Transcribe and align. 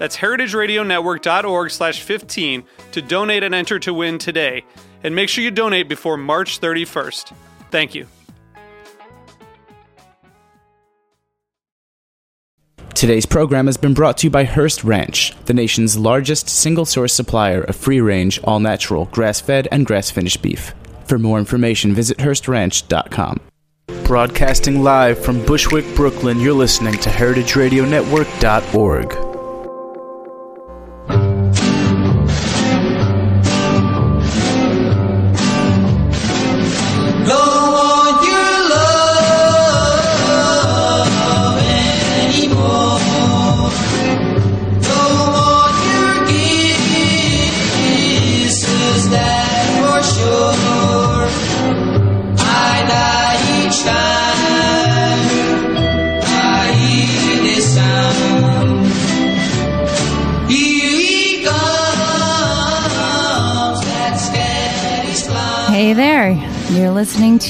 That's 0.00 0.16
heritageradionetwork.org 0.16 1.70
slash 1.70 2.02
15 2.02 2.64
to 2.92 3.02
donate 3.02 3.42
and 3.42 3.54
enter 3.54 3.78
to 3.80 3.92
win 3.92 4.16
today. 4.16 4.64
And 5.04 5.14
make 5.14 5.28
sure 5.28 5.44
you 5.44 5.50
donate 5.50 5.90
before 5.90 6.16
March 6.16 6.58
31st. 6.58 7.34
Thank 7.70 7.94
you. 7.94 8.06
Today's 12.94 13.26
program 13.26 13.66
has 13.66 13.76
been 13.76 13.92
brought 13.92 14.16
to 14.18 14.26
you 14.26 14.30
by 14.30 14.44
Hearst 14.44 14.84
Ranch, 14.84 15.34
the 15.44 15.52
nation's 15.52 15.98
largest 15.98 16.48
single 16.48 16.86
source 16.86 17.12
supplier 17.12 17.60
of 17.62 17.76
free 17.76 18.00
range, 18.00 18.40
all 18.44 18.58
natural, 18.58 19.04
grass 19.06 19.38
fed, 19.38 19.68
and 19.70 19.84
grass 19.84 20.10
finished 20.10 20.40
beef. 20.40 20.72
For 21.04 21.18
more 21.18 21.38
information, 21.38 21.94
visit 21.94 22.16
HearstRanch.com. 22.16 23.40
Broadcasting 24.04 24.82
live 24.82 25.22
from 25.22 25.44
Bushwick, 25.44 25.84
Brooklyn, 25.94 26.40
you're 26.40 26.54
listening 26.54 26.94
to 26.94 27.10
HeritageRadioNetwork.org. 27.10 29.29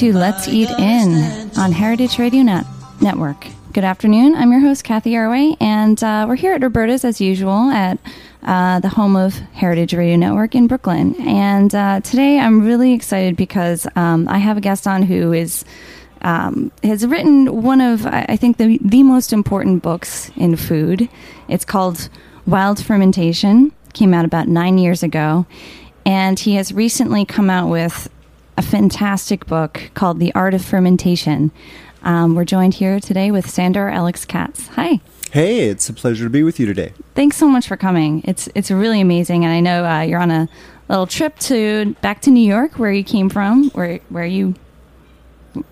to 0.01 0.17
Let's 0.17 0.47
Eat 0.47 0.71
In 0.79 1.51
on 1.59 1.71
Heritage 1.71 2.17
Radio 2.17 2.41
Net- 2.41 2.65
Network. 3.01 3.45
Good 3.71 3.83
afternoon. 3.83 4.33
I'm 4.33 4.51
your 4.51 4.59
host, 4.59 4.83
Cathy 4.83 5.11
Erway, 5.11 5.55
and 5.61 6.03
uh, 6.03 6.25
we're 6.27 6.37
here 6.37 6.53
at 6.53 6.63
Roberta's 6.63 7.05
as 7.05 7.21
usual 7.21 7.69
at 7.69 7.99
uh, 8.41 8.79
the 8.79 8.89
home 8.89 9.15
of 9.15 9.35
Heritage 9.35 9.93
Radio 9.93 10.15
Network 10.15 10.55
in 10.55 10.65
Brooklyn. 10.65 11.13
And 11.19 11.75
uh, 11.75 11.99
today 11.99 12.39
I'm 12.39 12.65
really 12.65 12.93
excited 12.93 13.35
because 13.35 13.85
um, 13.95 14.27
I 14.27 14.39
have 14.39 14.57
a 14.57 14.59
guest 14.59 14.87
on 14.87 15.03
who 15.03 15.33
is. 15.33 15.63
Um, 16.23 16.71
has 16.83 17.05
written 17.05 17.61
one 17.61 17.79
of, 17.79 18.07
I 18.07 18.37
think, 18.37 18.57
the, 18.57 18.79
the 18.81 19.03
most 19.03 19.31
important 19.33 19.83
books 19.83 20.31
in 20.35 20.55
food. 20.55 21.09
It's 21.47 21.65
called 21.65 22.09
Wild 22.47 22.83
Fermentation, 22.83 23.71
came 23.93 24.15
out 24.15 24.25
about 24.25 24.47
nine 24.47 24.79
years 24.79 25.03
ago. 25.03 25.45
And 26.07 26.39
he 26.39 26.55
has 26.55 26.73
recently 26.73 27.23
come 27.25 27.51
out 27.51 27.69
with 27.69 28.07
a 28.61 28.63
fantastic 28.63 29.47
book 29.47 29.89
called 29.95 30.19
The 30.19 30.31
Art 30.35 30.53
of 30.53 30.63
Fermentation. 30.63 31.51
Um, 32.03 32.35
we're 32.35 32.45
joined 32.45 32.75
here 32.75 32.99
today 32.99 33.31
with 33.31 33.49
Sandor 33.49 33.89
Alex 33.89 34.23
Katz. 34.23 34.67
Hi. 34.67 34.99
Hey, 35.31 35.69
it's 35.69 35.89
a 35.89 35.93
pleasure 35.93 36.25
to 36.25 36.29
be 36.29 36.43
with 36.43 36.59
you 36.59 36.67
today. 36.67 36.93
Thanks 37.15 37.37
so 37.37 37.47
much 37.47 37.67
for 37.67 37.75
coming. 37.75 38.21
It's 38.23 38.49
it's 38.53 38.69
really 38.69 39.01
amazing, 39.01 39.45
and 39.45 39.51
I 39.51 39.61
know 39.61 39.83
uh, 39.83 40.01
you're 40.01 40.19
on 40.19 40.29
a 40.29 40.47
little 40.89 41.07
trip 41.07 41.39
to 41.39 41.95
back 42.01 42.21
to 42.21 42.29
New 42.29 42.47
York, 42.47 42.77
where 42.77 42.91
you 42.91 43.03
came 43.03 43.29
from, 43.29 43.71
where 43.71 43.99
where 44.09 44.27
you 44.27 44.53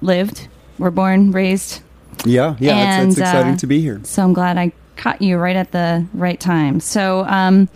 lived, 0.01 0.47
were 0.79 0.89
born, 0.89 1.31
raised. 1.31 1.81
Yeah, 2.25 2.55
yeah, 2.59 2.72
And, 2.75 3.09
it's, 3.09 3.19
it's 3.19 3.29
exciting 3.29 3.53
uh, 3.53 3.57
to 3.57 3.67
be 3.67 3.81
here. 3.81 4.01
So 4.03 4.23
I'm 4.23 4.33
glad 4.33 4.57
I 4.57 4.72
caught 4.95 5.22
you 5.22 5.38
right 5.38 5.55
at 5.55 5.72
the 5.73 6.07
right 6.16 6.39
time. 6.39 6.79
So, 6.79 7.23
um, 7.25 7.69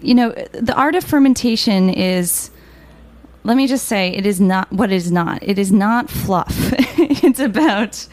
you 0.00 0.14
know, 0.16 0.30
the 0.52 0.74
art 0.74 0.96
of 0.96 1.04
fermentation 1.04 1.88
is. 1.88 2.50
Let 3.44 3.56
me 3.56 3.66
just 3.66 3.86
say, 3.88 4.10
it 4.10 4.24
is 4.24 4.40
not 4.40 4.72
what 4.72 4.92
it 4.92 4.96
is 4.96 5.10
not. 5.10 5.42
It 5.42 5.58
is 5.58 5.72
not 5.72 6.08
fluff. 6.08 6.54
it's 6.78 7.40
about 7.40 8.06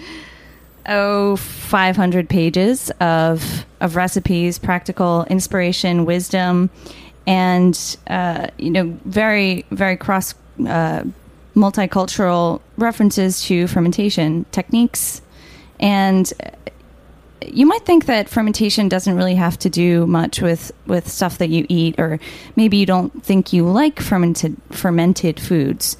oh 0.87 1.35
500 1.35 2.27
pages 2.29 2.91
of 2.99 3.65
of 3.79 3.95
recipes, 3.95 4.57
practical 4.59 5.25
inspiration, 5.29 6.05
wisdom, 6.05 6.69
and 7.27 7.97
uh, 8.07 8.47
you 8.57 8.71
know, 8.71 8.97
very 9.05 9.65
very 9.71 9.97
cross 9.97 10.33
uh, 10.67 11.03
multicultural 11.55 12.61
references 12.77 13.43
to 13.43 13.67
fermentation 13.67 14.45
techniques 14.51 15.21
and 15.79 16.33
you 17.45 17.65
might 17.65 17.85
think 17.85 18.05
that 18.05 18.29
fermentation 18.29 18.89
doesn't 18.89 19.15
really 19.15 19.35
have 19.35 19.57
to 19.59 19.69
do 19.69 20.05
much 20.07 20.41
with 20.41 20.71
with 20.85 21.07
stuff 21.07 21.37
that 21.37 21.49
you 21.49 21.65
eat 21.69 21.99
or 21.99 22.19
maybe 22.55 22.77
you 22.77 22.85
don't 22.85 23.23
think 23.23 23.53
you 23.53 23.65
like 23.65 23.99
fermented 23.99 24.57
fermented 24.71 25.39
foods. 25.39 25.97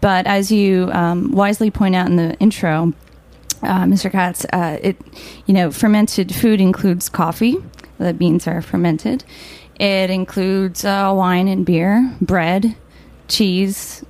But 0.00 0.26
as 0.26 0.52
you 0.52 0.90
um, 0.92 1.32
wisely 1.32 1.70
point 1.70 1.94
out 1.94 2.06
in 2.08 2.16
the 2.16 2.34
intro 2.38 2.92
uh, 3.62 3.84
mr 3.84 4.10
katz 4.12 4.44
uh, 4.52 4.78
it 4.82 4.96
you 5.46 5.54
know 5.54 5.70
fermented 5.70 6.34
food 6.34 6.60
includes 6.60 7.08
coffee 7.08 7.56
the 7.98 8.12
beans 8.12 8.46
are 8.46 8.60
fermented. 8.60 9.24
It 9.80 10.10
includes 10.10 10.84
uh, 10.84 11.12
wine 11.14 11.48
and 11.48 11.64
beer 11.64 12.14
bread 12.20 12.76
cheese 13.28 14.04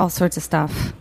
all 0.00 0.10
sorts 0.10 0.36
of 0.36 0.42
stuff 0.42 0.92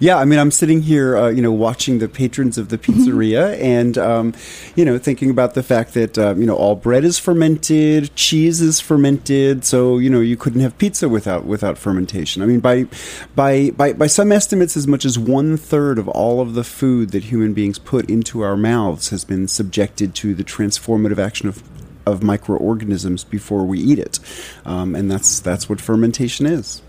Yeah, 0.00 0.16
I 0.16 0.24
mean, 0.24 0.38
I'm 0.38 0.52
sitting 0.52 0.82
here, 0.82 1.16
uh, 1.16 1.28
you 1.28 1.42
know, 1.42 1.50
watching 1.50 1.98
the 1.98 2.08
patrons 2.08 2.56
of 2.56 2.68
the 2.68 2.78
pizzeria, 2.84 3.60
and 3.60 3.98
um, 3.98 4.34
you 4.76 4.84
know, 4.84 4.96
thinking 4.96 5.28
about 5.30 5.54
the 5.54 5.62
fact 5.62 5.94
that 5.94 6.16
um, 6.16 6.40
you 6.40 6.46
know 6.46 6.56
all 6.56 6.76
bread 6.76 7.04
is 7.04 7.18
fermented, 7.18 8.14
cheese 8.14 8.60
is 8.60 8.80
fermented, 8.80 9.64
so 9.64 9.98
you 9.98 10.08
know 10.08 10.20
you 10.20 10.36
couldn't 10.36 10.60
have 10.60 10.78
pizza 10.78 11.08
without 11.08 11.44
without 11.44 11.78
fermentation. 11.78 12.42
I 12.42 12.46
mean, 12.46 12.60
by 12.60 12.86
by 13.34 13.70
by 13.70 13.92
by 13.92 14.06
some 14.06 14.30
estimates, 14.30 14.76
as 14.76 14.86
much 14.86 15.04
as 15.04 15.18
one 15.18 15.56
third 15.56 15.98
of 15.98 16.06
all 16.08 16.40
of 16.40 16.54
the 16.54 16.64
food 16.64 17.10
that 17.10 17.24
human 17.24 17.52
beings 17.52 17.78
put 17.78 18.08
into 18.08 18.42
our 18.42 18.56
mouths 18.56 19.10
has 19.10 19.24
been 19.24 19.48
subjected 19.48 20.14
to 20.16 20.34
the 20.34 20.44
transformative 20.44 21.18
action 21.18 21.48
of 21.48 21.62
of 22.06 22.22
microorganisms 22.22 23.24
before 23.24 23.64
we 23.64 23.80
eat 23.80 23.98
it, 23.98 24.20
um, 24.64 24.94
and 24.94 25.10
that's 25.10 25.40
that's 25.40 25.68
what 25.68 25.80
fermentation 25.80 26.46
is. 26.46 26.82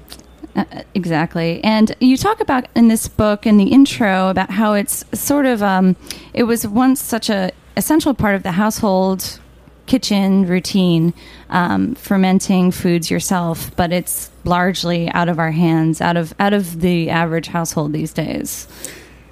Uh, 0.55 0.65
exactly. 0.93 1.63
And 1.63 1.95
you 1.99 2.17
talk 2.17 2.39
about 2.39 2.67
in 2.75 2.87
this 2.87 3.07
book 3.07 3.45
in 3.45 3.57
the 3.57 3.71
intro 3.71 4.29
about 4.29 4.49
how 4.49 4.73
it's 4.73 5.05
sort 5.13 5.45
of 5.45 5.61
um, 5.61 5.95
it 6.33 6.43
was 6.43 6.67
once 6.67 7.01
such 7.01 7.29
a 7.29 7.51
essential 7.77 8.13
part 8.13 8.35
of 8.35 8.43
the 8.43 8.51
household 8.51 9.39
kitchen 9.85 10.45
routine 10.45 11.13
um, 11.49 11.95
fermenting 11.95 12.69
foods 12.69 13.09
yourself 13.09 13.75
but 13.75 13.91
it's 13.91 14.29
largely 14.43 15.09
out 15.09 15.27
of 15.29 15.39
our 15.39 15.49
hands 15.49 15.99
out 15.99 16.15
of 16.15 16.31
out 16.39 16.53
of 16.53 16.81
the 16.81 17.09
average 17.09 17.47
household 17.47 17.91
these 17.91 18.13
days 18.13 18.67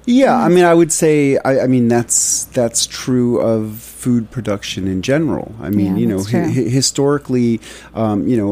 Yeah, 0.08 0.34
I 0.34 0.48
mean, 0.48 0.64
I 0.64 0.72
would 0.72 0.90
say, 0.90 1.36
I, 1.44 1.64
I 1.64 1.66
mean, 1.66 1.88
that's 1.88 2.46
that's 2.46 2.86
true 2.86 3.42
of 3.42 3.97
food 4.08 4.30
production 4.30 4.88
in 4.88 5.02
general. 5.02 5.54
I 5.60 5.68
mean, 5.68 5.86
Yeah, 5.92 6.00
you 6.00 6.06
know, 6.12 6.22
hi- 6.24 6.48
historically, 6.80 7.60
um, 7.94 8.18
you 8.30 8.36
know, 8.40 8.50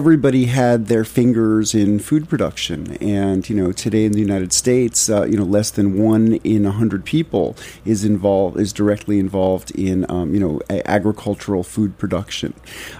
everybody 0.00 0.46
had 0.46 0.86
their 0.92 1.04
fingers 1.04 1.74
in 1.82 2.00
food 2.00 2.28
production, 2.28 2.96
and 3.00 3.48
you 3.48 3.54
know, 3.54 3.70
today 3.70 4.04
in 4.04 4.12
the 4.12 4.24
United 4.30 4.52
States, 4.52 5.08
uh, 5.08 5.24
you 5.30 5.36
know, 5.36 5.44
less 5.58 5.70
than 5.70 5.86
one 6.12 6.24
in 6.54 6.66
a 6.66 6.72
hundred 6.72 7.04
people 7.04 7.46
is 7.84 8.04
involved 8.04 8.58
is 8.58 8.72
directly 8.72 9.16
involved 9.26 9.70
in 9.88 10.04
um, 10.10 10.34
you 10.34 10.40
know 10.40 10.54
a- 10.68 10.84
agricultural 10.90 11.62
food 11.62 11.90
production, 12.02 12.52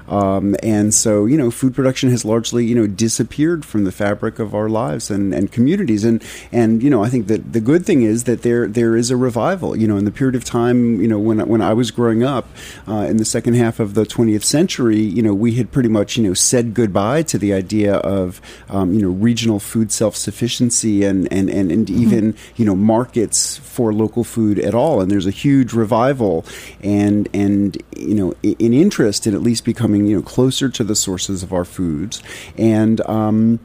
um, 0.09 0.55
and 0.63 0.95
so 0.95 1.27
you 1.27 1.37
know, 1.37 1.51
food 1.51 1.75
production 1.75 2.09
has 2.11 2.25
largely 2.25 2.65
you 2.71 2.77
know 2.79 2.87
disappeared 2.87 3.65
from 3.65 3.83
the 3.85 3.93
fabric 3.93 4.39
of 4.39 4.55
our 4.55 4.69
lives 4.69 5.11
and, 5.11 5.35
and 5.35 5.51
communities, 5.51 6.05
and 6.05 6.23
and 6.53 6.83
you 6.85 6.91
know, 6.91 7.03
I 7.03 7.09
think 7.09 7.27
that 7.27 7.53
the 7.53 7.61
good 7.61 7.83
thing 7.85 8.03
is 8.03 8.25
that 8.25 8.43
there 8.43 8.69
there 8.69 8.95
is 8.97 9.11
a 9.11 9.17
revival. 9.17 9.75
You 9.83 9.89
know, 9.89 9.97
in 9.97 10.05
the 10.05 10.17
period 10.21 10.37
of 10.37 10.45
time, 10.45 11.01
you 11.03 11.09
know, 11.09 11.19
when 11.29 11.39
when 11.53 11.61
I 11.65 11.73
was 11.73 11.91
growing 11.91 12.23
up 12.23 12.47
uh, 12.87 13.07
in 13.09 13.17
the 13.17 13.25
second 13.25 13.55
half 13.55 13.81
of 13.81 13.95
the 13.95 14.05
20th 14.05 14.45
century, 14.45 15.01
you 15.01 15.23
know, 15.23 15.35
we 15.35 15.55
had 15.55 15.73
pretty 15.73 15.89
much 15.89 16.17
you 16.17 16.23
know 16.23 16.35
said 16.35 16.75
goodbye 16.75 17.23
to 17.25 17.39
the 17.39 17.53
idea 17.53 17.97
of 17.97 18.41
um, 18.69 18.93
you 18.95 19.03
know 19.03 19.11
regional 19.11 19.61
food 19.61 19.93
self 19.93 20.17
sufficiency 20.17 21.05
and 21.05 21.31
and 21.33 21.49
and, 21.51 21.71
and 21.71 21.91
even 21.91 22.35
you 22.57 22.65
know 22.65 22.75
markets 22.75 23.57
for 23.59 23.93
local 23.93 24.25
food 24.25 24.59
at 24.59 24.75
all. 24.75 25.01
And 25.01 25.11
there's 25.11 25.27
a 25.27 25.31
huge 25.33 25.73
revival 25.73 26.45
and 26.83 27.29
and 27.35 27.81
you 27.97 28.15
know 28.15 28.35
in 28.43 28.73
interest 28.73 29.27
in 29.27 29.35
at 29.35 29.43
least 29.43 29.65
becoming 29.65 30.07
you 30.07 30.17
know 30.17 30.23
closer 30.23 30.69
to 30.69 30.85
the 30.85 30.97
sources 30.97 31.43
of 31.43 31.53
our 31.53 31.65
foods 31.65 32.23
and. 32.57 33.01
Um, 33.09 33.61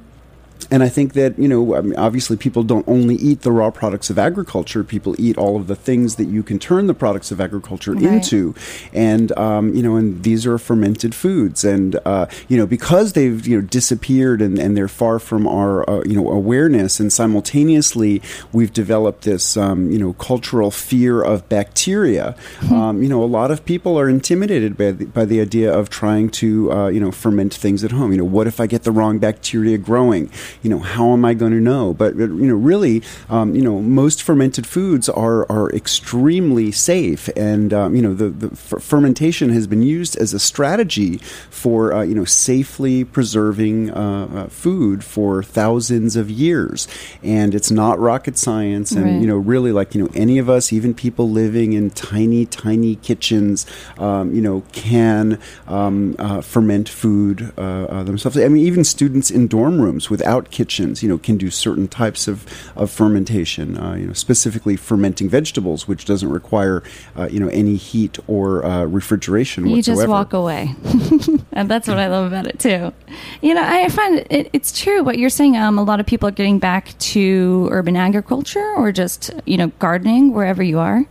and 0.71 0.83
I 0.83 0.89
think 0.89 1.13
that 1.13 1.37
you 1.39 1.47
know, 1.47 1.75
I 1.75 1.81
mean, 1.81 1.95
obviously, 1.97 2.37
people 2.37 2.63
don't 2.63 2.87
only 2.87 3.15
eat 3.15 3.41
the 3.41 3.51
raw 3.51 3.69
products 3.71 4.09
of 4.09 4.19
agriculture. 4.19 4.83
People 4.83 5.15
eat 5.17 5.37
all 5.37 5.55
of 5.55 5.67
the 5.67 5.75
things 5.75 6.15
that 6.15 6.25
you 6.25 6.43
can 6.43 6.59
turn 6.59 6.87
the 6.87 6.93
products 6.93 7.31
of 7.31 7.39
agriculture 7.41 7.93
Right. 7.93 8.03
into, 8.03 8.53
and 8.93 9.31
um, 9.37 9.73
you 9.75 9.81
know, 9.83 9.95
and 9.95 10.23
these 10.23 10.45
are 10.45 10.57
fermented 10.57 11.15
foods. 11.15 11.63
And 11.63 11.99
uh, 12.05 12.27
you 12.47 12.57
know, 12.57 12.65
because 12.65 13.13
they've 13.13 13.45
you 13.47 13.55
know 13.57 13.67
disappeared 13.67 14.41
and, 14.41 14.59
and 14.59 14.75
they're 14.77 14.87
far 14.87 15.19
from 15.19 15.47
our 15.47 15.89
uh, 15.89 16.03
you 16.05 16.15
know 16.15 16.29
awareness, 16.29 16.99
and 16.99 17.11
simultaneously, 17.11 18.21
we've 18.53 18.71
developed 18.73 19.23
this 19.23 19.57
um, 19.57 19.91
you 19.91 19.97
know 19.97 20.13
cultural 20.13 20.71
fear 20.71 21.21
of 21.21 21.47
bacteria. 21.49 22.35
um, 22.71 23.01
you 23.01 23.09
know, 23.09 23.23
a 23.23 23.25
lot 23.25 23.51
of 23.51 23.65
people 23.65 23.99
are 23.99 24.09
intimidated 24.09 24.77
by 24.77 24.91
the, 24.91 25.05
by 25.05 25.25
the 25.25 25.41
idea 25.41 25.73
of 25.73 25.89
trying 25.89 26.29
to 26.29 26.71
uh, 26.71 26.87
you 26.89 26.99
know 26.99 27.11
ferment 27.11 27.53
things 27.53 27.83
at 27.83 27.91
home. 27.91 28.11
You 28.11 28.17
know, 28.19 28.23
what 28.25 28.47
if 28.47 28.59
I 28.59 28.67
get 28.67 28.83
the 28.83 28.91
wrong 28.91 29.19
bacteria 29.19 29.77
growing? 29.77 30.29
You 30.61 30.69
know, 30.69 30.79
how 30.79 31.11
am 31.13 31.25
I 31.25 31.33
going 31.33 31.51
to 31.51 31.59
know? 31.61 31.93
But 31.93 32.15
you 32.15 32.27
know, 32.27 32.55
really, 32.55 33.01
um, 33.29 33.55
you 33.55 33.61
know, 33.61 33.81
most 33.81 34.21
fermented 34.23 34.65
foods 34.65 35.09
are 35.09 35.49
are 35.51 35.69
extremely 35.71 36.71
safe, 36.71 37.29
and 37.35 37.73
um, 37.73 37.95
you 37.95 38.01
know, 38.01 38.13
the, 38.13 38.29
the 38.29 38.47
f- 38.51 38.81
fermentation 38.81 39.49
has 39.49 39.67
been 39.67 39.81
used 39.83 40.17
as 40.17 40.33
a 40.33 40.39
strategy 40.39 41.17
for 41.49 41.93
uh, 41.93 42.01
you 42.03 42.15
know 42.15 42.25
safely 42.25 43.03
preserving 43.03 43.91
uh, 43.91 44.27
uh, 44.33 44.47
food 44.47 45.03
for 45.03 45.43
thousands 45.43 46.15
of 46.15 46.29
years, 46.29 46.87
and 47.23 47.53
it's 47.53 47.71
not 47.71 47.99
rocket 47.99 48.37
science, 48.37 48.91
and 48.91 49.05
Right. 49.05 49.21
you 49.21 49.27
know, 49.27 49.37
really, 49.37 49.71
like 49.71 49.95
you 49.95 50.01
know, 50.03 50.09
any 50.13 50.39
of 50.39 50.49
us, 50.49 50.71
even 50.73 50.93
people 50.93 51.29
living 51.29 51.73
in 51.73 51.89
tiny, 51.91 52.45
tiny 52.45 52.95
kitchens, 52.95 53.65
um, 53.97 54.33
you 54.33 54.41
know, 54.41 54.63
can 54.71 55.39
um, 55.67 56.15
uh, 56.19 56.41
ferment 56.41 56.87
food 56.89 57.51
uh, 57.57 57.61
uh, 57.61 58.03
themselves. 58.03 58.37
I 58.37 58.47
mean, 58.47 58.65
even 58.65 58.83
students 58.83 59.29
in 59.31 59.47
dorm 59.47 59.79
rooms 59.81 60.09
without 60.09 60.38
kitchens, 60.51 61.03
you 61.03 61.09
know, 61.09 61.17
can 61.17 61.37
do 61.37 61.49
certain 61.49 61.87
types 61.87 62.27
of, 62.27 62.45
of 62.75 62.89
fermentation. 62.89 63.77
Uh, 63.77 63.95
you 63.95 64.07
know, 64.07 64.13
specifically 64.13 64.75
fermenting 64.75 65.27
vegetables, 65.27 65.87
which 65.87 66.05
doesn't 66.05 66.29
require 66.29 66.83
uh, 67.17 67.27
you 67.29 67.39
know 67.39 67.49
any 67.49 67.75
heat 67.75 68.17
or 68.27 68.63
uh, 68.63 68.85
refrigeration 68.85 69.65
You 69.65 69.77
whatsoever. 69.77 70.01
just 70.01 70.09
walk 70.09 70.33
away. 70.33 70.75
and 71.51 71.69
that's 71.69 71.87
what 71.87 71.97
I 71.97 72.07
love 72.07 72.27
about 72.31 72.47
it 72.47 72.59
too. 72.59 72.93
You 73.41 73.53
know, 73.53 73.63
I 73.63 73.89
find 73.89 74.25
it, 74.29 74.49
it's 74.53 74.77
true 74.79 75.03
what 75.03 75.17
you're 75.17 75.29
saying. 75.29 75.57
Um, 75.57 75.77
a 75.79 75.83
lot 75.83 75.99
of 75.99 76.05
people 76.05 76.29
are 76.29 76.31
getting 76.31 76.59
back 76.59 76.97
to 76.99 77.67
urban 77.71 77.95
agriculture 77.95 78.73
or 78.77 78.91
just, 78.91 79.31
you 79.45 79.57
know, 79.57 79.67
gardening 79.79 80.33
wherever 80.33 80.63
you 80.63 80.79
are. 80.79 81.05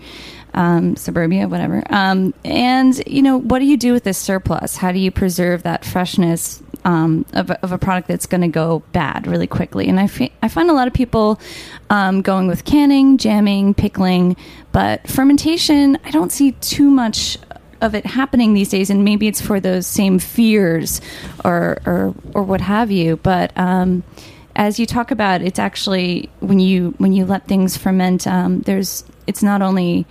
Um, 0.54 0.96
suburbia, 0.96 1.46
whatever. 1.46 1.84
Um, 1.90 2.34
and, 2.44 3.00
you 3.06 3.22
know, 3.22 3.36
what 3.36 3.58
do 3.60 3.66
you 3.66 3.76
do 3.76 3.92
with 3.92 4.04
this 4.04 4.18
surplus? 4.18 4.76
How 4.76 4.90
do 4.92 4.98
you 4.98 5.10
preserve 5.10 5.62
that 5.64 5.84
freshness 5.84 6.62
um, 6.88 7.26
of, 7.34 7.50
of 7.50 7.70
a 7.70 7.78
product 7.78 8.08
that's 8.08 8.24
going 8.24 8.40
to 8.40 8.48
go 8.48 8.82
bad 8.92 9.26
really 9.26 9.46
quickly? 9.46 9.88
And 9.88 10.00
I 10.00 10.06
find 10.06 10.70
a 10.70 10.72
lot 10.72 10.88
of 10.88 10.94
people 10.94 11.38
um, 11.90 12.22
going 12.22 12.46
with 12.46 12.64
canning, 12.64 13.18
jamming, 13.18 13.74
pickling, 13.74 14.36
but 14.72 15.06
fermentation, 15.06 15.98
I 16.04 16.10
don't 16.10 16.32
see 16.32 16.52
too 16.52 16.90
much 16.90 17.36
of 17.80 17.94
it 17.94 18.06
happening 18.06 18.54
these 18.54 18.70
days, 18.70 18.90
and 18.90 19.04
maybe 19.04 19.28
it's 19.28 19.40
for 19.40 19.60
those 19.60 19.86
same 19.86 20.18
fears 20.18 21.00
or 21.44 21.78
or 21.86 22.14
or 22.34 22.42
what 22.42 22.60
have 22.60 22.90
you. 22.90 23.16
But 23.18 23.52
um, 23.56 24.02
as 24.56 24.80
you 24.80 24.86
talk 24.86 25.10
about, 25.10 25.42
it's 25.42 25.58
actually 25.58 26.30
when 26.40 26.58
you 26.58 26.94
when 26.98 27.12
you 27.12 27.26
let 27.26 27.46
things 27.46 27.76
ferment, 27.76 28.26
um, 28.26 28.62
there's 28.62 29.04
it's 29.26 29.42
not 29.42 29.62
only 29.62 30.06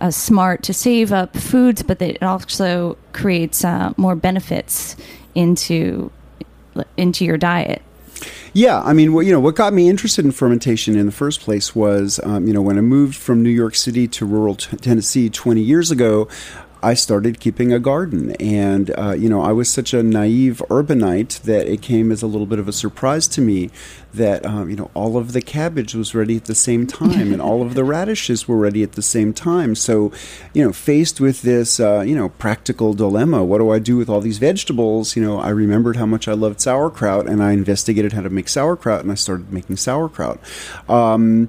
uh, 0.00 0.10
smart 0.10 0.62
to 0.64 0.72
save 0.74 1.12
up 1.12 1.36
foods, 1.36 1.82
but 1.82 2.00
it 2.02 2.22
also 2.22 2.96
creates 3.12 3.64
uh, 3.64 3.92
more 3.96 4.16
benefits 4.16 4.96
into 5.34 6.10
into 6.96 7.24
your 7.24 7.36
diet. 7.36 7.82
Yeah, 8.52 8.80
I 8.82 8.92
mean, 8.92 9.12
what 9.12 9.26
you 9.26 9.32
know, 9.32 9.40
what 9.40 9.56
got 9.56 9.72
me 9.72 9.88
interested 9.88 10.24
in 10.24 10.30
fermentation 10.30 10.96
in 10.96 11.06
the 11.06 11.12
first 11.12 11.40
place 11.40 11.74
was, 11.74 12.20
um, 12.22 12.46
you 12.46 12.54
know, 12.54 12.62
when 12.62 12.78
I 12.78 12.82
moved 12.82 13.16
from 13.16 13.42
New 13.42 13.50
York 13.50 13.74
City 13.74 14.06
to 14.08 14.24
rural 14.24 14.54
t- 14.54 14.76
Tennessee 14.76 15.28
20 15.28 15.60
years 15.60 15.90
ago. 15.90 16.28
I 16.82 16.92
started 16.92 17.40
keeping 17.40 17.72
a 17.72 17.78
garden, 17.78 18.32
and 18.32 18.92
uh, 18.98 19.12
you 19.12 19.30
know, 19.30 19.40
I 19.40 19.52
was 19.52 19.70
such 19.70 19.94
a 19.94 20.02
naive 20.02 20.62
urbanite 20.68 21.40
that 21.44 21.66
it 21.66 21.80
came 21.80 22.12
as 22.12 22.20
a 22.20 22.26
little 22.26 22.46
bit 22.46 22.58
of 22.58 22.68
a 22.68 22.74
surprise 22.74 23.26
to 23.28 23.40
me 23.40 23.70
that 24.16 24.44
um, 24.46 24.70
you 24.70 24.76
know 24.76 24.90
all 24.94 25.16
of 25.16 25.32
the 25.32 25.42
cabbage 25.42 25.94
was 25.94 26.14
ready 26.14 26.36
at 26.36 26.46
the 26.46 26.54
same 26.54 26.86
time, 26.86 27.32
and 27.32 27.40
all 27.40 27.62
of 27.62 27.74
the 27.74 27.84
radishes 27.94 28.48
were 28.48 28.56
ready 28.56 28.82
at 28.82 28.92
the 28.92 29.02
same 29.02 29.32
time. 29.32 29.74
So, 29.74 30.12
you 30.52 30.64
know, 30.64 30.72
faced 30.72 31.20
with 31.20 31.42
this, 31.42 31.80
uh, 31.80 32.00
you 32.00 32.14
know, 32.14 32.30
practical 32.30 32.94
dilemma, 32.94 33.44
what 33.44 33.58
do 33.58 33.70
I 33.70 33.78
do 33.78 33.96
with 33.96 34.08
all 34.08 34.20
these 34.20 34.38
vegetables? 34.38 35.16
You 35.16 35.22
know, 35.22 35.38
I 35.38 35.50
remembered 35.50 35.96
how 35.96 36.06
much 36.06 36.28
I 36.28 36.32
loved 36.32 36.60
sauerkraut, 36.60 37.26
and 37.28 37.42
I 37.42 37.52
investigated 37.52 38.12
how 38.12 38.22
to 38.22 38.30
make 38.30 38.48
sauerkraut, 38.48 39.02
and 39.02 39.12
I 39.12 39.14
started 39.14 39.52
making 39.52 39.76
sauerkraut. 39.76 40.40
Um, 40.88 41.48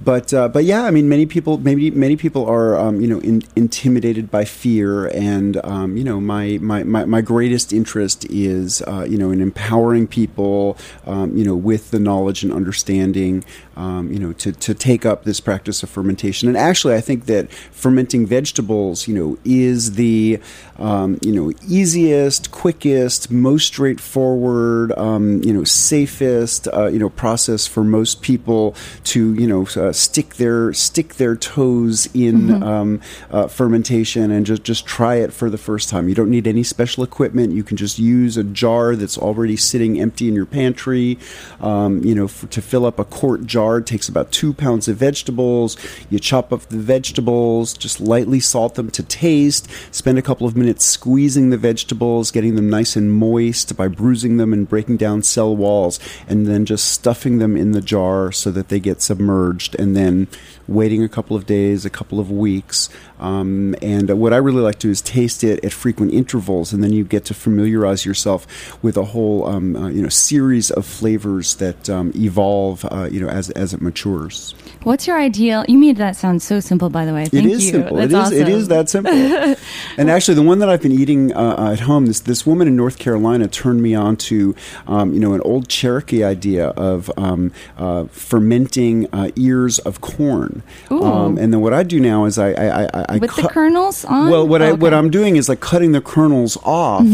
but 0.00 0.32
uh, 0.32 0.48
but 0.48 0.64
yeah, 0.64 0.84
I 0.84 0.90
mean, 0.90 1.08
many 1.08 1.26
people 1.26 1.58
maybe 1.58 1.90
many 1.90 2.16
people 2.16 2.46
are 2.46 2.78
um, 2.78 3.00
you 3.00 3.08
know 3.08 3.18
in, 3.20 3.42
intimidated 3.56 4.30
by 4.30 4.44
fear, 4.44 5.06
and 5.08 5.62
um, 5.64 5.96
you 5.96 6.04
know 6.04 6.20
my, 6.20 6.58
my, 6.62 6.82
my, 6.84 7.04
my 7.04 7.20
greatest 7.20 7.72
interest 7.72 8.24
is 8.30 8.80
uh, 8.82 9.06
you 9.08 9.18
know 9.18 9.30
in 9.30 9.40
empowering 9.40 10.06
people 10.06 10.78
um, 11.06 11.36
you 11.36 11.44
know 11.44 11.56
with 11.56 11.90
the 11.90 11.98
knowledge 11.98 12.42
and 12.42 12.52
understanding 12.52 13.44
um, 13.78 14.12
you 14.12 14.18
know 14.18 14.32
to, 14.34 14.52
to 14.52 14.74
take 14.74 15.06
up 15.06 15.24
this 15.24 15.40
practice 15.40 15.82
of 15.82 15.88
fermentation. 15.88 16.48
And 16.48 16.56
actually, 16.56 16.94
I 16.94 17.00
think 17.00 17.26
that 17.26 17.50
fermenting 17.52 18.26
vegetables 18.26 19.06
you 19.06 19.14
know 19.14 19.38
is 19.44 19.92
the 19.92 20.40
um, 20.78 21.18
you 21.22 21.32
know 21.32 21.52
easiest, 21.66 22.50
quickest, 22.50 23.30
most 23.30 23.66
straightforward 23.66 24.92
um, 24.98 25.42
you 25.44 25.54
know 25.54 25.64
safest 25.64 26.66
uh, 26.74 26.88
you 26.88 26.98
know 26.98 27.08
process 27.08 27.66
for 27.66 27.84
most 27.84 28.20
people 28.20 28.74
to 29.04 29.32
you 29.34 29.46
know 29.46 29.66
uh, 29.76 29.92
stick 29.92 30.34
their 30.34 30.72
stick 30.72 31.14
their 31.14 31.36
toes 31.36 32.08
in 32.14 32.62
um, 32.62 33.00
uh, 33.30 33.46
fermentation 33.46 34.32
and 34.32 34.44
just 34.44 34.64
just 34.64 34.86
try 34.86 35.16
it 35.16 35.32
for 35.32 35.48
the 35.48 35.58
first 35.58 35.88
time. 35.88 36.08
You 36.08 36.16
don't 36.16 36.30
need 36.30 36.48
any 36.48 36.64
special 36.64 37.04
equipment. 37.04 37.52
You 37.52 37.62
can 37.62 37.76
just 37.76 37.98
use 37.98 38.36
a 38.36 38.44
jar 38.44 38.96
that's 38.96 39.16
already 39.16 39.56
sitting 39.56 40.00
empty 40.00 40.26
in 40.26 40.34
your 40.34 40.46
pantry. 40.46 41.16
Um, 41.60 42.02
you 42.02 42.14
know, 42.14 42.26
for, 42.26 42.48
to 42.48 42.60
fill 42.60 42.84
up 42.84 42.98
a 42.98 43.04
quart 43.04 43.46
jar 43.46 43.67
it 43.76 43.86
takes 43.86 44.08
about 44.08 44.32
two 44.32 44.54
pounds 44.54 44.88
of 44.88 44.96
vegetables. 44.96 45.76
You 46.08 46.18
chop 46.18 46.50
up 46.50 46.62
the 46.62 46.78
vegetables, 46.78 47.74
just 47.74 48.00
lightly 48.00 48.40
salt 48.40 48.76
them 48.76 48.90
to 48.92 49.02
taste. 49.02 49.68
Spend 49.94 50.18
a 50.18 50.22
couple 50.22 50.46
of 50.46 50.56
minutes 50.56 50.86
squeezing 50.86 51.50
the 51.50 51.58
vegetables, 51.58 52.30
getting 52.30 52.54
them 52.56 52.70
nice 52.70 52.96
and 52.96 53.12
moist 53.12 53.76
by 53.76 53.88
bruising 53.88 54.38
them 54.38 54.54
and 54.54 54.66
breaking 54.66 54.96
down 54.96 55.22
cell 55.22 55.54
walls, 55.54 56.00
and 56.26 56.46
then 56.46 56.64
just 56.64 56.88
stuffing 56.90 57.38
them 57.38 57.56
in 57.56 57.72
the 57.72 57.82
jar 57.82 58.32
so 58.32 58.50
that 58.50 58.68
they 58.68 58.80
get 58.80 59.02
submerged, 59.02 59.74
and 59.78 59.94
then 59.94 60.26
waiting 60.66 61.02
a 61.02 61.08
couple 61.08 61.36
of 61.36 61.44
days, 61.44 61.84
a 61.84 61.90
couple 61.90 62.18
of 62.18 62.30
weeks. 62.30 62.88
Um, 63.18 63.74
and 63.82 64.10
uh, 64.10 64.16
what 64.16 64.32
I 64.32 64.36
really 64.36 64.62
like 64.62 64.76
to 64.80 64.88
do 64.88 64.90
is 64.90 65.00
taste 65.00 65.44
it 65.44 65.64
at 65.64 65.72
frequent 65.72 66.12
intervals, 66.12 66.72
and 66.72 66.82
then 66.82 66.92
you 66.92 67.04
get 67.04 67.24
to 67.26 67.34
familiarize 67.34 68.04
yourself 68.04 68.82
with 68.82 68.96
a 68.96 69.04
whole 69.04 69.46
um, 69.46 69.76
uh, 69.76 69.88
you 69.88 70.02
know 70.02 70.08
series 70.08 70.70
of 70.70 70.86
flavors 70.86 71.56
that 71.56 71.88
um, 71.90 72.12
evolve 72.14 72.84
uh, 72.84 73.08
you 73.10 73.20
know 73.20 73.28
as 73.28 73.50
as 73.50 73.74
it 73.74 73.80
matures. 73.80 74.54
What's 74.84 75.06
your 75.06 75.18
ideal? 75.18 75.64
You 75.68 75.76
made 75.78 75.96
that 75.96 76.16
sound 76.16 76.40
so 76.40 76.60
simple, 76.60 76.88
by 76.88 77.04
the 77.04 77.12
way. 77.12 77.26
Thank 77.26 77.46
it 77.46 77.50
is 77.50 77.66
you. 77.66 77.72
simple. 77.72 77.96
That's 77.96 78.12
it 78.12 78.14
is. 78.14 78.32
It 78.32 78.42
awesome. 78.42 78.54
is 78.54 78.68
that 78.68 78.88
simple. 78.88 79.12
and 79.98 80.10
actually, 80.10 80.34
the 80.34 80.42
one 80.42 80.60
that 80.60 80.68
I've 80.68 80.82
been 80.82 80.92
eating 80.92 81.34
uh, 81.34 81.70
at 81.72 81.80
home, 81.80 82.06
this 82.06 82.20
this 82.20 82.46
woman 82.46 82.68
in 82.68 82.76
North 82.76 82.98
Carolina 82.98 83.48
turned 83.48 83.82
me 83.82 83.94
on 83.94 84.16
to, 84.16 84.54
um, 84.86 85.12
you 85.12 85.20
know, 85.20 85.34
an 85.34 85.40
old 85.42 85.68
Cherokee 85.68 86.22
idea 86.22 86.68
of 86.68 87.10
um, 87.16 87.52
uh, 87.76 88.04
fermenting 88.06 89.08
uh, 89.12 89.30
ears 89.36 89.78
of 89.80 90.00
corn. 90.00 90.62
Um, 90.90 91.38
and 91.38 91.52
then 91.52 91.60
what 91.60 91.72
I 91.72 91.82
do 91.82 92.00
now 92.00 92.24
is 92.24 92.38
I, 92.38 92.50
I, 92.50 92.88
I, 93.07 93.07
I 93.08 93.18
with 93.18 93.34
the 93.34 93.48
kernels 93.48 94.04
on. 94.04 94.30
Well, 94.30 94.46
what 94.46 94.62
I 94.62 94.68
Oh, 94.68 94.70
what 94.74 94.80
okay. 94.82 94.86
Mm-hmm. 94.86 94.94
I'm 95.06 95.10
doing 95.10 95.36
is 95.36 95.48
like 95.48 95.60
cutting 95.60 95.92
the 95.92 96.00
kernels 96.00 96.56
off, 96.62 97.06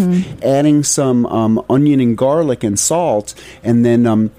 adding 0.43 0.83
some 0.83 1.27
um, 1.27 1.65
onion 1.71 2.01
and 2.01 2.17
garlic 2.17 2.65
and 2.65 2.79
salt, 2.79 3.35
and 3.63 3.85
then. 3.85 4.07
Um, 4.07 4.31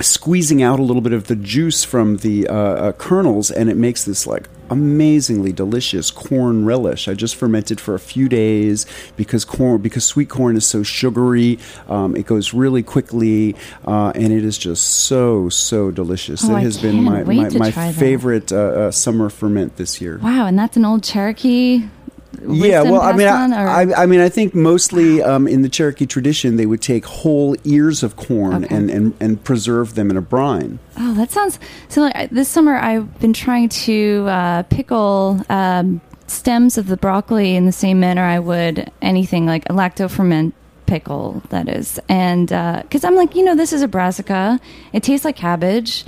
Squeezing 0.00 0.62
out 0.62 0.78
a 0.78 0.82
little 0.82 1.02
bit 1.02 1.12
of 1.12 1.26
the 1.26 1.36
juice 1.36 1.84
from 1.84 2.18
the 2.18 2.48
uh, 2.48 2.54
uh, 2.54 2.92
kernels, 2.92 3.50
and 3.50 3.68
it 3.68 3.76
makes 3.76 4.04
this 4.04 4.26
like 4.26 4.48
amazingly 4.70 5.52
delicious 5.52 6.10
corn 6.10 6.64
relish. 6.64 7.08
I 7.08 7.14
just 7.14 7.36
fermented 7.36 7.80
for 7.80 7.94
a 7.94 7.98
few 7.98 8.28
days 8.28 8.86
because 9.16 9.44
corn, 9.44 9.80
because 9.80 10.04
sweet 10.04 10.28
corn 10.28 10.56
is 10.56 10.66
so 10.66 10.82
sugary. 10.82 11.58
Um, 11.88 12.16
it 12.16 12.26
goes 12.26 12.54
really 12.54 12.82
quickly, 12.82 13.56
uh, 13.86 14.12
and 14.14 14.32
it 14.32 14.44
is 14.44 14.58
just 14.58 14.84
so 14.84 15.48
so 15.48 15.90
delicious. 15.90 16.44
Oh, 16.44 16.56
it 16.56 16.62
has 16.62 16.80
been 16.80 17.02
my 17.02 17.22
my, 17.24 17.48
my 17.50 17.92
favorite 17.92 18.52
uh, 18.52 18.56
uh, 18.56 18.90
summer 18.90 19.30
ferment 19.30 19.76
this 19.76 20.00
year. 20.00 20.18
Wow, 20.18 20.46
and 20.46 20.58
that's 20.58 20.76
an 20.76 20.84
old 20.84 21.02
Cherokee. 21.02 21.88
Yeah, 22.46 22.82
well, 22.82 23.00
I 23.00 23.12
mean, 23.12 23.26
on, 23.26 23.52
I, 23.52 23.92
I, 24.02 24.06
mean, 24.06 24.20
I 24.20 24.28
think 24.28 24.54
mostly 24.54 25.22
um, 25.22 25.48
in 25.48 25.62
the 25.62 25.68
Cherokee 25.68 26.06
tradition, 26.06 26.56
they 26.56 26.66
would 26.66 26.82
take 26.82 27.04
whole 27.04 27.56
ears 27.64 28.02
of 28.02 28.16
corn 28.16 28.64
Okay. 28.64 28.74
and, 28.74 28.90
and, 28.90 29.14
and 29.20 29.42
preserve 29.42 29.94
them 29.94 30.10
in 30.10 30.16
a 30.16 30.20
brine. 30.20 30.78
Oh, 30.96 31.14
that 31.14 31.30
sounds 31.30 31.58
so. 31.88 32.02
Like, 32.02 32.30
this 32.30 32.48
summer, 32.48 32.76
I've 32.76 33.18
been 33.20 33.32
trying 33.32 33.68
to 33.70 34.26
uh, 34.28 34.62
pickle 34.64 35.40
um, 35.48 36.00
stems 36.26 36.78
of 36.78 36.86
the 36.86 36.96
broccoli 36.96 37.56
in 37.56 37.66
the 37.66 37.72
same 37.72 38.00
manner 38.00 38.22
I 38.22 38.38
would 38.38 38.90
anything 39.02 39.46
like 39.46 39.64
a 39.66 39.72
lacto 39.72 40.10
ferment 40.10 40.54
pickle. 40.86 41.42
That 41.50 41.68
is, 41.68 42.00
and 42.08 42.48
because 42.48 43.04
I'm 43.04 43.14
like, 43.14 43.34
you 43.34 43.44
know, 43.44 43.54
this 43.54 43.72
is 43.72 43.82
a 43.82 43.88
brassica. 43.88 44.60
It 44.92 45.02
tastes 45.02 45.24
like 45.24 45.36
cabbage. 45.36 46.04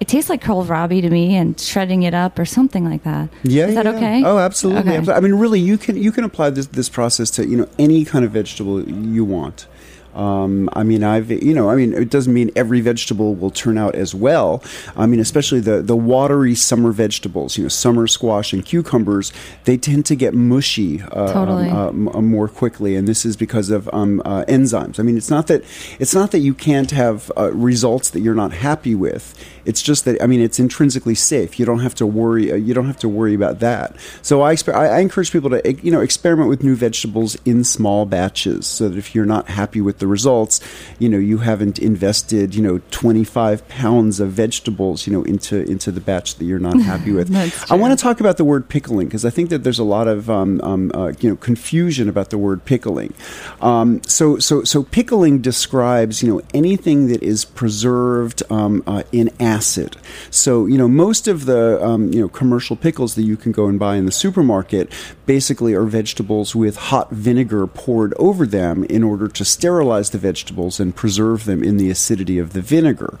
It 0.00 0.08
tastes 0.08 0.30
like 0.30 0.42
kohlrabi 0.42 1.02
to 1.02 1.10
me, 1.10 1.36
and 1.36 1.60
shredding 1.60 2.02
it 2.02 2.14
up 2.14 2.38
or 2.38 2.46
something 2.46 2.84
like 2.84 3.04
that. 3.04 3.28
Yeah, 3.42 3.66
is 3.66 3.74
that 3.74 3.84
yeah. 3.84 3.92
okay? 3.92 4.22
Oh, 4.24 4.38
absolutely. 4.38 4.96
Okay. 4.96 5.12
I 5.12 5.20
mean, 5.20 5.34
really, 5.34 5.60
you 5.60 5.76
can 5.76 5.96
you 5.96 6.10
can 6.10 6.24
apply 6.24 6.50
this 6.50 6.66
this 6.68 6.88
process 6.88 7.30
to 7.32 7.46
you 7.46 7.56
know 7.56 7.68
any 7.78 8.04
kind 8.04 8.24
of 8.24 8.30
vegetable 8.30 8.88
you 8.88 9.24
want. 9.24 9.66
Um, 10.14 10.68
I 10.72 10.82
mean, 10.82 11.04
I've 11.04 11.30
you 11.30 11.54
know, 11.54 11.70
I 11.70 11.76
mean, 11.76 11.92
it 11.92 12.10
doesn't 12.10 12.32
mean 12.32 12.50
every 12.56 12.80
vegetable 12.80 13.34
will 13.34 13.50
turn 13.50 13.78
out 13.78 13.94
as 13.94 14.14
well. 14.14 14.62
I 14.96 15.06
mean, 15.06 15.20
especially 15.20 15.60
the 15.60 15.82
the 15.82 15.96
watery 15.96 16.54
summer 16.54 16.90
vegetables, 16.90 17.56
you 17.56 17.64
know, 17.64 17.68
summer 17.68 18.06
squash 18.06 18.52
and 18.52 18.64
cucumbers, 18.64 19.32
they 19.64 19.76
tend 19.76 20.06
to 20.06 20.16
get 20.16 20.34
mushy 20.34 21.02
uh, 21.02 21.32
Totally. 21.32 21.68
um, 21.68 21.76
uh, 21.76 21.88
m- 21.88 22.08
uh, 22.08 22.20
more 22.20 22.48
quickly, 22.48 22.96
and 22.96 23.06
this 23.06 23.24
is 23.24 23.36
because 23.36 23.70
of 23.70 23.88
um, 23.92 24.20
uh, 24.24 24.44
enzymes. 24.46 24.98
I 24.98 25.04
mean, 25.04 25.16
it's 25.16 25.30
not 25.30 25.46
that 25.46 25.64
it's 26.00 26.14
not 26.14 26.32
that 26.32 26.40
you 26.40 26.54
can't 26.54 26.90
have 26.90 27.30
uh, 27.36 27.52
results 27.52 28.10
that 28.10 28.20
you're 28.20 28.34
not 28.34 28.52
happy 28.52 28.94
with. 28.94 29.34
It's 29.64 29.82
just 29.82 30.04
that 30.04 30.22
I 30.22 30.26
mean, 30.26 30.40
it's 30.40 30.58
intrinsically 30.58 31.14
safe. 31.14 31.58
You 31.58 31.66
don't 31.66 31.80
have 31.80 31.94
to 31.96 32.06
worry. 32.06 32.52
Uh, 32.52 32.56
you 32.56 32.74
don't 32.74 32.86
have 32.86 32.98
to 32.98 33.08
worry 33.08 33.34
about 33.34 33.60
that. 33.60 33.96
So 34.22 34.42
I, 34.42 34.54
exper- 34.54 34.74
I, 34.74 34.86
I 34.86 34.98
encourage 35.00 35.32
people 35.32 35.50
to 35.50 35.72
you 35.82 35.90
know 35.90 36.00
experiment 36.00 36.48
with 36.48 36.62
new 36.62 36.76
vegetables 36.76 37.36
in 37.44 37.64
small 37.64 38.06
batches, 38.06 38.66
so 38.66 38.88
that 38.88 38.98
if 38.98 39.14
you're 39.14 39.26
not 39.26 39.48
happy 39.48 39.80
with 39.80 39.98
the 39.98 40.06
results, 40.06 40.60
you 40.98 41.08
know 41.08 41.18
you 41.18 41.38
haven't 41.38 41.78
invested 41.78 42.54
you 42.54 42.62
know 42.62 42.80
25 42.90 43.66
pounds 43.68 44.20
of 44.20 44.30
vegetables 44.30 45.06
you 45.06 45.12
know 45.12 45.22
into 45.24 45.62
into 45.62 45.90
the 45.90 46.00
batch 46.00 46.36
that 46.36 46.44
you're 46.44 46.58
not 46.58 46.80
happy 46.80 47.12
with. 47.12 47.30
I 47.70 47.76
want 47.76 47.96
to 47.96 48.02
talk 48.02 48.20
about 48.20 48.36
the 48.36 48.44
word 48.44 48.68
pickling 48.68 49.06
because 49.06 49.24
I 49.24 49.30
think 49.30 49.50
that 49.50 49.64
there's 49.64 49.78
a 49.78 49.84
lot 49.84 50.08
of 50.08 50.30
um, 50.30 50.60
um, 50.62 50.90
uh, 50.94 51.12
you 51.20 51.30
know 51.30 51.36
confusion 51.36 52.08
about 52.08 52.30
the 52.30 52.38
word 52.38 52.64
pickling. 52.64 53.14
Um, 53.60 54.02
so 54.04 54.38
so 54.38 54.64
so 54.64 54.82
pickling 54.82 55.40
describes 55.40 56.22
you 56.22 56.32
know 56.32 56.42
anything 56.54 57.08
that 57.08 57.22
is 57.22 57.44
preserved 57.44 58.42
um, 58.50 58.82
uh, 58.86 59.02
in 59.12 59.30
acid. 59.50 59.96
So 60.30 60.66
you 60.66 60.78
know 60.78 60.88
most 60.88 61.28
of 61.28 61.46
the 61.46 61.62
um, 61.84 62.12
you 62.12 62.20
know 62.20 62.28
commercial 62.28 62.76
pickles 62.76 63.14
that 63.16 63.22
you 63.30 63.36
can 63.36 63.52
go 63.52 63.66
and 63.66 63.78
buy 63.78 63.96
in 63.96 64.06
the 64.06 64.12
supermarket 64.24 64.92
basically 65.26 65.74
are 65.74 65.84
vegetables 66.00 66.54
with 66.54 66.76
hot 66.90 67.10
vinegar 67.10 67.66
poured 67.66 68.12
over 68.14 68.46
them 68.46 68.84
in 68.84 69.02
order 69.02 69.28
to 69.28 69.44
sterilize 69.44 70.10
the 70.10 70.18
vegetables 70.18 70.80
and 70.80 70.94
preserve 70.94 71.44
them 71.44 71.62
in 71.62 71.76
the 71.76 71.90
acidity 71.90 72.38
of 72.38 72.52
the 72.52 72.62
vinegar. 72.62 73.18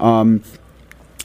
Um, 0.00 0.42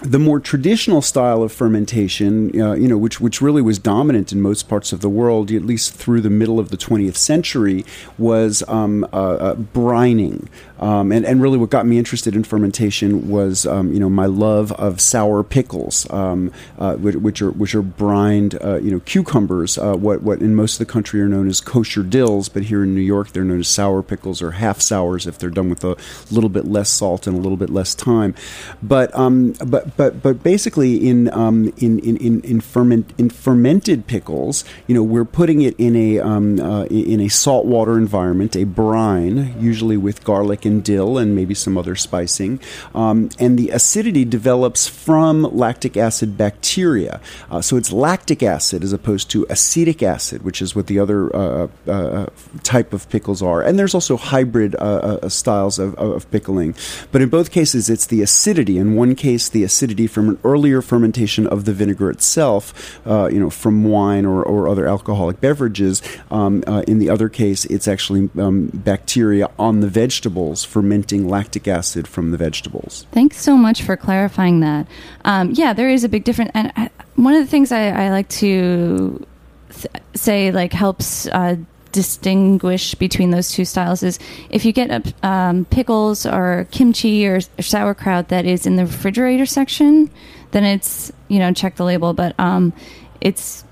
the 0.01 0.19
more 0.19 0.39
traditional 0.39 1.01
style 1.01 1.43
of 1.43 1.51
fermentation, 1.51 2.59
uh, 2.59 2.73
you 2.73 2.87
know, 2.87 2.97
which 2.97 3.19
which 3.19 3.41
really 3.41 3.61
was 3.61 3.77
dominant 3.79 4.31
in 4.31 4.41
most 4.41 4.69
parts 4.69 4.93
of 4.93 5.01
the 5.01 5.09
world, 5.09 5.51
at 5.51 5.63
least 5.65 5.93
through 5.93 6.21
the 6.21 6.29
middle 6.29 6.59
of 6.59 6.69
the 6.69 6.77
20th 6.77 7.17
century, 7.17 7.85
was 8.17 8.63
um, 8.67 9.03
uh, 9.11 9.17
uh, 9.17 9.55
brining. 9.55 10.47
Um, 10.79 11.11
and, 11.11 11.25
and 11.25 11.41
really, 11.41 11.57
what 11.57 11.69
got 11.69 11.85
me 11.85 11.97
interested 11.97 12.35
in 12.35 12.43
fermentation 12.43 13.29
was, 13.29 13.65
um, 13.65 13.91
you 13.93 13.99
know, 13.99 14.09
my 14.09 14.25
love 14.25 14.71
of 14.73 15.01
sour 15.01 15.43
pickles, 15.43 16.09
um, 16.11 16.51
uh, 16.77 16.95
which, 16.95 17.15
which 17.15 17.41
are 17.41 17.51
which 17.51 17.75
are 17.75 17.81
brined, 17.81 18.57
uh, 18.63 18.77
you 18.77 18.91
know, 18.91 18.99
cucumbers. 19.01 19.77
Uh, 19.77 19.95
what 19.95 20.21
what 20.21 20.39
in 20.39 20.55
most 20.55 20.79
of 20.79 20.87
the 20.87 20.91
country 20.91 21.21
are 21.21 21.27
known 21.27 21.47
as 21.47 21.61
kosher 21.61 22.03
dills, 22.03 22.49
but 22.49 22.63
here 22.63 22.83
in 22.83 22.95
New 22.95 23.01
York 23.01 23.29
they're 23.29 23.43
known 23.43 23.59
as 23.59 23.67
sour 23.67 24.01
pickles 24.01 24.41
or 24.41 24.51
half 24.51 24.79
sours 24.81 25.27
if 25.27 25.37
they're 25.37 25.49
done 25.49 25.69
with 25.69 25.83
a 25.83 25.97
little 26.31 26.49
bit 26.49 26.65
less 26.65 26.89
salt 26.89 27.27
and 27.27 27.37
a 27.37 27.41
little 27.41 27.57
bit 27.57 27.69
less 27.69 27.93
time. 27.95 28.33
But 28.81 29.13
um, 29.15 29.53
but 29.65 29.95
but 29.97 30.21
but 30.21 30.43
basically 30.43 31.07
in 31.07 31.31
um, 31.33 31.73
in 31.77 31.99
in 31.99 32.17
in, 32.17 32.41
in 32.41 32.61
ferment 32.61 33.13
in 33.17 33.29
fermented 33.29 34.07
pickles, 34.07 34.63
you 34.87 34.95
know, 34.95 35.03
we're 35.03 35.25
putting 35.25 35.61
it 35.61 35.75
in 35.77 35.95
a 35.95 36.19
um, 36.19 36.59
uh, 36.59 36.85
in 36.85 37.19
a 37.19 37.27
saltwater 37.27 37.97
environment, 37.97 38.55
a 38.55 38.63
brine, 38.63 39.59
usually 39.59 39.97
with 39.97 40.23
garlic 40.23 40.65
dill 40.77 41.17
and 41.17 41.35
maybe 41.35 41.53
some 41.53 41.77
other 41.77 41.95
spicing, 41.95 42.59
um, 42.93 43.29
and 43.39 43.57
the 43.57 43.69
acidity 43.69 44.25
develops 44.25 44.87
from 44.87 45.43
lactic 45.43 45.97
acid 45.97 46.37
bacteria. 46.37 47.19
Uh, 47.49 47.61
so 47.61 47.77
it's 47.77 47.91
lactic 47.91 48.41
acid 48.43 48.83
as 48.83 48.93
opposed 48.93 49.29
to 49.31 49.45
acetic 49.49 50.03
acid, 50.03 50.43
which 50.43 50.61
is 50.61 50.75
what 50.75 50.87
the 50.87 50.99
other 50.99 51.35
uh, 51.35 51.67
uh, 51.87 52.25
type 52.63 52.93
of 52.93 53.09
pickles 53.09 53.41
are. 53.41 53.61
And 53.61 53.77
there's 53.77 53.95
also 53.95 54.17
hybrid 54.17 54.75
uh, 54.75 55.19
uh, 55.23 55.29
styles 55.29 55.79
of, 55.79 55.95
of 55.95 56.29
pickling, 56.31 56.75
but 57.11 57.21
in 57.21 57.29
both 57.29 57.51
cases, 57.51 57.89
it's 57.89 58.05
the 58.05 58.21
acidity. 58.21 58.77
In 58.77 58.95
one 58.95 59.15
case, 59.15 59.49
the 59.49 59.63
acidity 59.63 60.07
from 60.07 60.29
an 60.29 60.39
earlier 60.43 60.81
fermentation 60.81 61.47
of 61.47 61.65
the 61.65 61.73
vinegar 61.73 62.09
itself, 62.09 62.99
uh, 63.07 63.29
you 63.31 63.39
know, 63.39 63.49
from 63.49 63.83
wine 63.83 64.25
or, 64.25 64.43
or 64.43 64.67
other 64.67 64.87
alcoholic 64.87 65.41
beverages. 65.41 66.01
Um, 66.31 66.63
uh, 66.67 66.83
in 66.87 66.99
the 66.99 67.09
other 67.09 67.29
case, 67.29 67.65
it's 67.65 67.87
actually 67.87 68.29
um, 68.37 68.67
bacteria 68.73 69.49
on 69.57 69.79
the 69.79 69.87
vegetables 69.87 70.58
fermenting 70.63 71.27
lactic 71.27 71.67
acid 71.67 72.07
from 72.07 72.31
the 72.31 72.37
vegetables. 72.37 73.05
Thanks 73.11 73.41
so 73.41 73.55
much 73.57 73.83
for 73.83 73.97
clarifying 73.97 74.59
that. 74.61 74.87
Um, 75.25 75.51
yeah, 75.51 75.73
there 75.73 75.89
is 75.89 76.03
a 76.03 76.09
big 76.09 76.23
difference. 76.23 76.51
And 76.53 76.71
I, 76.75 76.89
one 77.15 77.33
of 77.33 77.41
the 77.41 77.49
things 77.49 77.71
I, 77.71 77.89
I 77.89 78.09
like 78.09 78.29
to 78.29 79.25
th- 79.69 80.03
say, 80.15 80.51
like, 80.51 80.73
helps 80.73 81.27
uh, 81.27 81.57
distinguish 81.91 82.95
between 82.95 83.31
those 83.31 83.51
two 83.51 83.65
styles 83.65 84.03
is 84.03 84.19
if 84.49 84.65
you 84.65 84.71
get 84.71 84.91
uh, 84.91 85.27
um, 85.27 85.65
pickles 85.65 86.25
or 86.25 86.67
kimchi 86.71 87.27
or, 87.27 87.39
or 87.57 87.61
sauerkraut 87.61 88.29
that 88.29 88.45
is 88.45 88.65
in 88.65 88.75
the 88.75 88.85
refrigerator 88.85 89.45
section, 89.45 90.09
then 90.51 90.63
it's 90.63 91.11
you 91.27 91.39
know 91.39 91.53
check 91.53 91.75
the 91.75 91.83
label, 91.83 92.13
but 92.13 92.39
um, 92.39 92.73
it's 93.21 93.63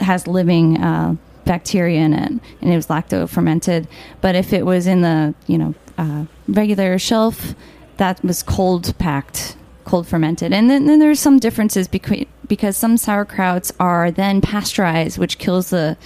has 0.00 0.26
living 0.26 0.78
uh, 0.78 1.16
bacteria 1.44 2.00
in 2.00 2.12
it, 2.12 2.30
and 2.60 2.72
it 2.72 2.76
was 2.76 2.86
lacto 2.86 3.28
fermented. 3.28 3.88
But 4.20 4.34
if 4.34 4.52
it 4.52 4.64
was 4.64 4.86
in 4.86 5.02
the 5.02 5.34
you 5.46 5.58
know 5.58 5.74
uh, 5.98 6.24
regular 6.48 6.98
shelf, 6.98 7.54
that 7.96 8.22
was 8.24 8.42
cold 8.42 8.96
packed, 8.98 9.56
cold 9.84 10.06
fermented. 10.06 10.52
And 10.52 10.68
then, 10.70 10.86
then 10.86 10.98
there's 10.98 11.20
some 11.20 11.38
differences 11.38 11.88
between 11.88 12.26
because 12.46 12.76
some 12.76 12.96
sauerkrauts 12.96 13.72
are 13.80 14.10
then 14.10 14.40
pasteurized, 14.40 15.18
which 15.18 15.38
kills 15.38 15.70
the 15.70 15.96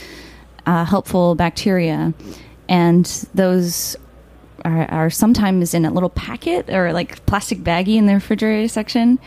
uh, 0.66 0.84
helpful 0.84 1.34
bacteria, 1.34 2.14
and 2.68 3.04
those 3.34 3.96
are, 4.66 4.90
are 4.90 5.10
sometimes 5.10 5.74
in 5.74 5.84
a 5.84 5.92
little 5.92 6.10
packet 6.10 6.68
or 6.68 6.92
like 6.92 7.24
plastic 7.26 7.58
baggie 7.60 7.96
in 7.96 8.06
the 8.06 8.14
refrigerator 8.14 8.66
section, 8.66 9.18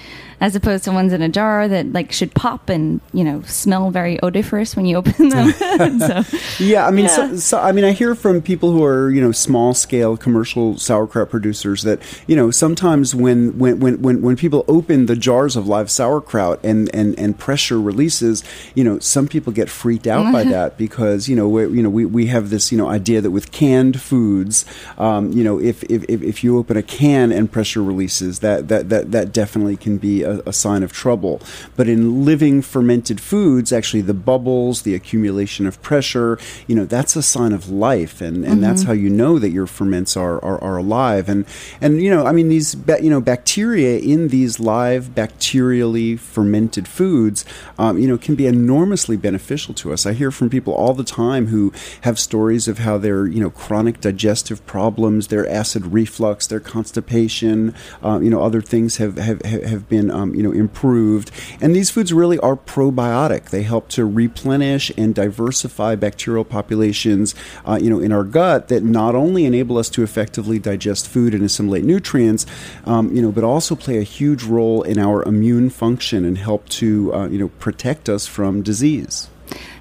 as 0.41 0.55
opposed 0.55 0.83
to 0.83 0.91
ones 0.91 1.13
in 1.13 1.21
a 1.21 1.29
jar 1.29 1.67
that 1.67 1.93
like 1.93 2.11
should 2.11 2.33
pop 2.33 2.69
and 2.69 2.99
you 3.13 3.23
know 3.23 3.41
smell 3.43 3.89
very 3.89 4.21
odoriferous 4.21 4.75
when 4.75 4.85
you 4.85 4.97
open 4.97 5.29
them. 5.29 5.51
so, 5.99 6.23
Yeah, 6.63 6.85
I 6.85 6.91
mean, 6.91 7.05
Yeah. 7.05 7.15
So, 7.15 7.35
so 7.37 7.59
I 7.59 7.71
mean, 7.71 7.85
I 7.85 7.91
hear 7.91 8.15
from 8.15 8.41
people 8.41 8.71
who 8.71 8.83
are 8.83 9.09
you 9.09 9.21
know 9.21 9.31
small 9.31 9.73
scale 9.73 10.17
commercial 10.17 10.77
sauerkraut 10.77 11.29
producers 11.29 11.83
that 11.83 12.01
you 12.27 12.35
know 12.35 12.51
sometimes 12.51 13.15
when 13.15 13.57
when 13.57 13.79
when 13.79 14.01
when, 14.01 14.21
when 14.21 14.35
people 14.35 14.65
open 14.67 15.05
the 15.05 15.15
jars 15.15 15.55
of 15.55 15.67
live 15.67 15.89
sauerkraut 15.89 16.59
and, 16.63 16.93
and 16.93 17.17
and 17.17 17.39
pressure 17.39 17.79
releases, 17.79 18.43
you 18.75 18.83
know, 18.83 18.99
some 18.99 19.27
people 19.27 19.53
get 19.53 19.69
freaked 19.69 20.07
out 20.07 20.31
by 20.33 20.43
that 20.43 20.77
because 20.77 21.29
you 21.29 21.35
know 21.35 21.47
we, 21.47 21.61
you 21.67 21.81
know 21.83 21.89
we, 21.89 22.05
we 22.05 22.25
have 22.27 22.49
this 22.49 22.71
you 22.71 22.77
know 22.77 22.89
idea 22.89 23.21
that 23.21 23.31
with 23.31 23.51
canned 23.51 24.01
foods, 24.01 24.65
um, 24.97 25.28
um, 25.29 25.37
you 25.37 25.43
know, 25.43 25.59
if, 25.59 25.83
if, 25.83 26.03
if 26.07 26.43
you 26.43 26.57
open 26.57 26.77
a 26.77 26.83
can 26.83 27.31
and 27.31 27.51
pressure 27.51 27.83
releases, 27.83 28.39
that 28.39 28.67
that 28.67 28.89
that, 28.89 29.11
that 29.11 29.33
definitely 29.33 29.77
can 29.77 29.97
be 29.97 30.23
a, 30.23 30.39
a 30.45 30.53
sign 30.53 30.83
of 30.83 30.91
trouble. 30.91 31.41
But 31.75 31.87
in 31.87 32.25
living 32.25 32.61
fermented 32.61 33.21
foods, 33.21 33.71
actually, 33.71 34.01
the 34.01 34.13
bubbles, 34.13 34.83
the 34.83 34.95
accumulation 34.95 35.67
of 35.67 35.81
pressure, 35.81 36.37
you 36.67 36.75
know, 36.75 36.85
that's 36.85 37.15
a 37.15 37.23
sign 37.23 37.53
of 37.53 37.69
life, 37.69 38.21
and, 38.21 38.45
and 38.45 38.63
that's 38.63 38.83
how 38.83 38.93
you 38.93 39.09
know 39.09 39.39
that 39.39 39.49
your 39.49 39.67
ferments 39.67 40.17
are, 40.17 40.43
are, 40.43 40.61
are 40.63 40.77
alive. 40.77 41.29
And 41.29 41.45
and 41.81 42.01
you 42.01 42.09
know, 42.09 42.25
I 42.25 42.31
mean, 42.31 42.49
these 42.49 42.75
you 43.01 43.09
know 43.09 43.21
bacteria 43.21 43.99
in 43.99 44.29
these 44.29 44.59
live 44.59 45.09
bacterially 45.09 46.19
fermented 46.19 46.87
foods, 46.87 47.45
um, 47.77 47.97
you 47.97 48.07
know, 48.07 48.17
can 48.17 48.35
be 48.35 48.47
enormously 48.47 49.17
beneficial 49.17 49.73
to 49.75 49.93
us. 49.93 50.05
I 50.05 50.13
hear 50.13 50.31
from 50.31 50.49
people 50.49 50.73
all 50.73 50.93
the 50.93 51.03
time 51.03 51.47
who 51.47 51.73
have 52.01 52.19
stories 52.19 52.67
of 52.67 52.79
how 52.79 52.97
their 52.97 53.27
you 53.27 53.39
know 53.39 53.49
chronic 53.49 54.01
digestive 54.01 54.65
problems, 54.65 55.18
their 55.27 55.47
acid 55.49 55.87
reflux, 55.87 56.47
their 56.47 56.59
constipation, 56.59 57.73
uh, 58.03 58.19
you 58.21 58.29
know, 58.29 58.41
other 58.41 58.61
things 58.61 58.97
have 58.97 59.17
have, 59.17 59.41
have 59.43 59.87
been 59.89 60.09
um, 60.09 60.33
you 60.33 60.43
know 60.43 60.51
improved. 60.51 61.31
And 61.61 61.75
these 61.75 61.89
foods 61.89 62.13
really 62.13 62.39
are 62.39 62.55
probiotic. 62.55 63.49
They 63.49 63.63
help 63.63 63.89
to 63.89 64.05
replenish 64.05 64.91
and 64.97 65.13
diversify 65.13 65.95
bacterial 65.95 66.45
populations, 66.45 67.35
uh, 67.65 67.79
you 67.81 67.89
know, 67.89 67.99
in 67.99 68.11
our 68.11 68.23
gut 68.23 68.67
that 68.69 68.83
not 68.83 69.15
only 69.15 69.45
enable 69.45 69.77
us 69.77 69.89
to 69.91 70.03
effectively 70.03 70.59
digest 70.59 71.07
food 71.07 71.33
and 71.33 71.43
assimilate 71.43 71.83
nutrients, 71.83 72.45
um, 72.85 73.13
you 73.15 73.21
know, 73.21 73.31
but 73.31 73.43
also 73.43 73.75
play 73.75 73.97
a 73.97 74.03
huge 74.03 74.43
role 74.43 74.83
in 74.83 74.97
our 74.97 75.23
immune 75.23 75.69
function 75.69 76.25
and 76.25 76.37
help 76.37 76.67
to 76.69 77.13
uh, 77.13 77.27
you 77.27 77.39
know 77.39 77.49
protect 77.59 78.09
us 78.09 78.25
from 78.25 78.61
disease. 78.61 79.29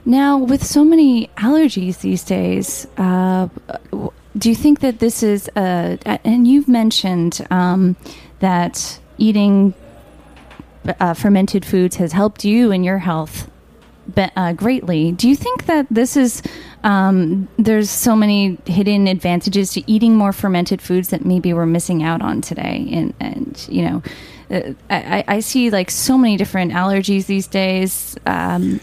Now, 0.04 0.38
with 0.38 0.64
so 0.64 0.84
many 0.84 1.28
allergies 1.36 2.00
these 2.00 2.24
days, 2.24 2.86
uh, 2.96 3.48
do 4.38 4.48
you 4.48 4.54
think 4.54 4.80
that 4.80 4.98
this 5.00 5.22
is, 5.22 5.48
uh, 5.56 5.96
and 6.24 6.46
you've 6.46 6.68
mentioned 6.68 7.46
um, 7.50 7.96
that 8.40 9.00
eating 9.18 9.74
uh, 11.00 11.14
fermented 11.14 11.64
foods 11.64 11.96
has 11.96 12.12
helped 12.12 12.44
you 12.44 12.70
in 12.70 12.84
your 12.84 12.98
health 12.98 13.50
uh, 14.16 14.52
greatly. 14.52 15.12
Do 15.12 15.28
you 15.28 15.36
think 15.36 15.66
that 15.66 15.86
this 15.90 16.16
is, 16.16 16.42
um, 16.82 17.48
there's 17.58 17.90
so 17.90 18.16
many 18.16 18.58
hidden 18.64 19.06
advantages 19.06 19.72
to 19.74 19.90
eating 19.90 20.16
more 20.16 20.32
fermented 20.32 20.80
foods 20.80 21.08
that 21.08 21.24
maybe 21.24 21.52
we're 21.52 21.66
missing 21.66 22.02
out 22.02 22.22
on 22.22 22.40
today? 22.40 22.88
And, 22.92 23.14
and 23.20 23.66
you 23.70 23.82
know, 23.82 24.02
uh, 24.50 24.72
I, 24.88 25.24
I 25.28 25.40
see 25.40 25.70
like 25.70 25.90
so 25.90 26.16
many 26.16 26.36
different 26.36 26.72
allergies 26.72 27.26
these 27.26 27.46
days. 27.46 28.16
Um, 28.24 28.80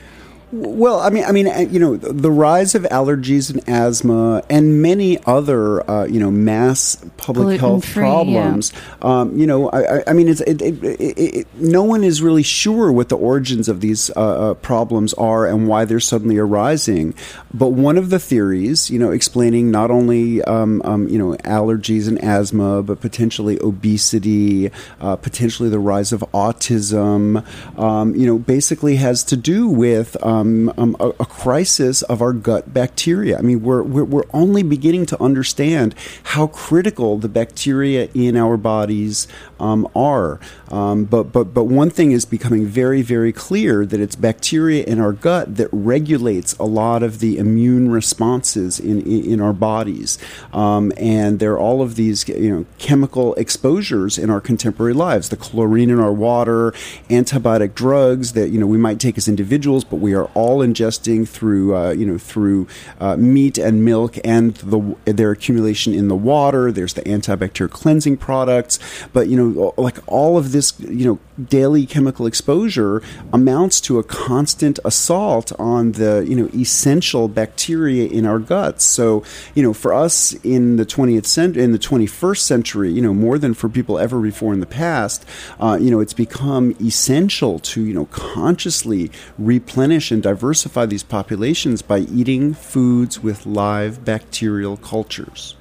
Well, 0.55 0.99
I 1.01 1.09
mean, 1.09 1.25
I 1.25 1.31
mean, 1.33 1.47
uh, 1.47 1.59
you 1.69 1.79
know, 1.79 1.97
the 1.97 2.31
rise 2.31 2.75
of 2.75 2.83
allergies 2.83 3.51
and 3.53 3.61
asthma 3.67 4.41
and 4.49 4.81
many 4.81 5.19
other, 5.25 5.87
uh, 5.89 6.05
you 6.05 6.19
know, 6.19 6.31
mass 6.31 6.95
public 7.17 7.59
health 7.59 7.83
Gluten-free, 7.83 8.01
problems. 8.01 8.73
Um, 9.01 9.37
you 9.37 9.45
know, 9.47 9.69
I, 9.69 10.03
I- 10.09 10.13
mean, 10.13 10.29
it's 10.29 10.39
it, 10.41 10.61
it, 10.61 10.81
it, 10.81 11.19
it, 11.19 11.47
no 11.59 11.83
one 11.83 12.05
is 12.05 12.21
really 12.21 12.43
sure 12.43 12.89
what 12.91 13.09
the 13.09 13.17
origins 13.17 13.67
of 13.67 13.81
these 13.81 14.09
uh, 14.11 14.51
uh, 14.51 14.53
problems 14.53 15.13
are 15.15 15.45
and 15.45 15.67
why 15.67 15.83
they're 15.83 15.99
suddenly 15.99 16.37
arising. 16.37 17.13
But 17.53 17.69
one 17.73 17.97
of 17.97 18.09
the 18.09 18.19
theories, 18.19 18.89
you 18.89 18.97
know, 18.99 19.11
explaining 19.11 19.71
not 19.71 19.91
only 19.91 20.41
um, 20.43 20.81
um, 20.85 21.09
you 21.09 21.17
know 21.17 21.33
allergies 21.43 22.07
and 22.07 22.17
asthma, 22.23 22.81
but 22.81 23.01
potentially 23.01 23.59
obesity, 23.61 24.71
uh, 25.01 25.17
potentially 25.17 25.67
the 25.69 25.79
rise 25.79 26.13
of 26.13 26.21
autism, 26.33 27.43
um, 27.77 28.15
you 28.15 28.25
know, 28.25 28.37
basically 28.37 28.95
has 28.97 29.23
to 29.25 29.35
do 29.35 29.67
with 29.67 30.15
um, 30.23 30.44
um, 30.45 30.95
a, 30.99 31.09
a 31.09 31.25
crisis 31.25 32.01
of 32.03 32.21
our 32.21 32.33
gut 32.33 32.73
bacteria. 32.73 33.37
I 33.37 33.41
mean, 33.41 33.61
we're, 33.61 33.83
we're, 33.83 34.03
we're 34.03 34.23
only 34.33 34.63
beginning 34.63 35.05
to 35.07 35.21
understand 35.21 35.95
how 36.23 36.47
critical 36.47 37.17
the 37.17 37.29
bacteria 37.29 38.09
in 38.13 38.37
our 38.37 38.57
bodies 38.57 39.27
um, 39.59 39.87
are. 39.95 40.39
Um, 40.69 41.05
but, 41.05 41.31
but, 41.31 41.53
but 41.53 41.65
one 41.65 41.89
thing 41.89 42.11
is 42.11 42.25
becoming 42.25 42.65
very, 42.65 43.01
very 43.01 43.31
clear 43.31 43.85
that 43.85 43.99
it's 43.99 44.15
bacteria 44.15 44.83
in 44.83 44.99
our 44.99 45.11
gut 45.11 45.55
that 45.57 45.69
regulates 45.71 46.53
a 46.57 46.65
lot 46.65 47.03
of 47.03 47.19
the 47.19 47.37
immune 47.37 47.89
responses 47.89 48.79
in, 48.79 49.01
in, 49.01 49.33
in 49.33 49.41
our 49.41 49.53
bodies. 49.53 50.17
Um, 50.53 50.91
and 50.97 51.39
there 51.39 51.53
are 51.53 51.59
all 51.59 51.81
of 51.81 51.95
these 51.95 52.27
you 52.27 52.49
know, 52.49 52.65
chemical 52.77 53.33
exposures 53.35 54.17
in 54.17 54.29
our 54.29 54.41
contemporary 54.41 54.93
lives 54.93 55.29
the 55.29 55.37
chlorine 55.37 55.89
in 55.89 55.99
our 55.99 56.13
water, 56.13 56.71
antibiotic 57.09 57.75
drugs 57.75 58.33
that 58.33 58.49
you 58.49 58.59
know, 58.59 58.67
we 58.67 58.77
might 58.77 58.99
take 58.99 59.17
as 59.17 59.27
individuals, 59.27 59.83
but 59.83 59.97
we 59.97 60.13
are 60.25 60.31
all 60.33 60.59
ingesting 60.59 61.27
through, 61.27 61.75
uh, 61.75 61.91
you 61.91 62.05
know, 62.05 62.17
through 62.17 62.67
uh, 62.99 63.15
meat 63.17 63.57
and 63.57 63.83
milk 63.83 64.17
and 64.23 64.55
the, 64.55 64.95
their 65.05 65.31
accumulation 65.31 65.93
in 65.93 66.07
the 66.07 66.15
water. 66.15 66.71
There's 66.71 66.93
the 66.93 67.01
antibacterial 67.03 67.69
cleansing 67.69 68.17
products. 68.17 68.79
But, 69.13 69.27
you 69.27 69.37
know, 69.37 69.73
like 69.77 69.97
all 70.07 70.37
of 70.37 70.51
this, 70.51 70.79
you 70.79 71.05
know, 71.05 71.19
daily 71.43 71.85
chemical 71.85 72.25
exposure 72.25 73.01
amounts 73.33 73.81
to 73.81 73.99
a 73.99 74.03
constant 74.03 74.79
assault 74.85 75.51
on 75.59 75.93
the, 75.93 76.25
you 76.27 76.35
know, 76.35 76.49
essential 76.55 77.27
bacteria 77.27 78.07
in 78.07 78.25
our 78.25 78.39
guts. 78.39 78.85
So, 78.85 79.23
you 79.53 79.63
know, 79.63 79.73
for 79.73 79.93
us 79.93 80.33
in 80.43 80.77
the 80.77 80.85
20th 80.85 81.25
century, 81.25 81.63
in 81.63 81.71
the 81.71 81.79
21st 81.79 82.39
century, 82.39 82.91
you 82.91 83.01
know, 83.01 83.13
more 83.13 83.37
than 83.37 83.53
for 83.53 83.69
people 83.69 83.99
ever 83.99 84.21
before 84.21 84.53
in 84.53 84.59
the 84.59 84.65
past, 84.65 85.25
uh, 85.59 85.77
you 85.79 85.91
know, 85.91 85.99
it's 85.99 86.13
become 86.13 86.75
essential 86.81 87.59
to, 87.59 87.83
you 87.83 87.93
know, 87.93 88.05
consciously 88.05 89.11
replenish 89.37 90.11
and 90.15 90.23
diversify 90.23 90.85
these 90.85 91.03
populations 91.03 91.81
by 91.81 91.99
eating 91.99 92.53
foods 92.53 93.21
with 93.21 93.45
live 93.45 94.05
bacterial 94.05 94.77
cultures. 94.77 95.55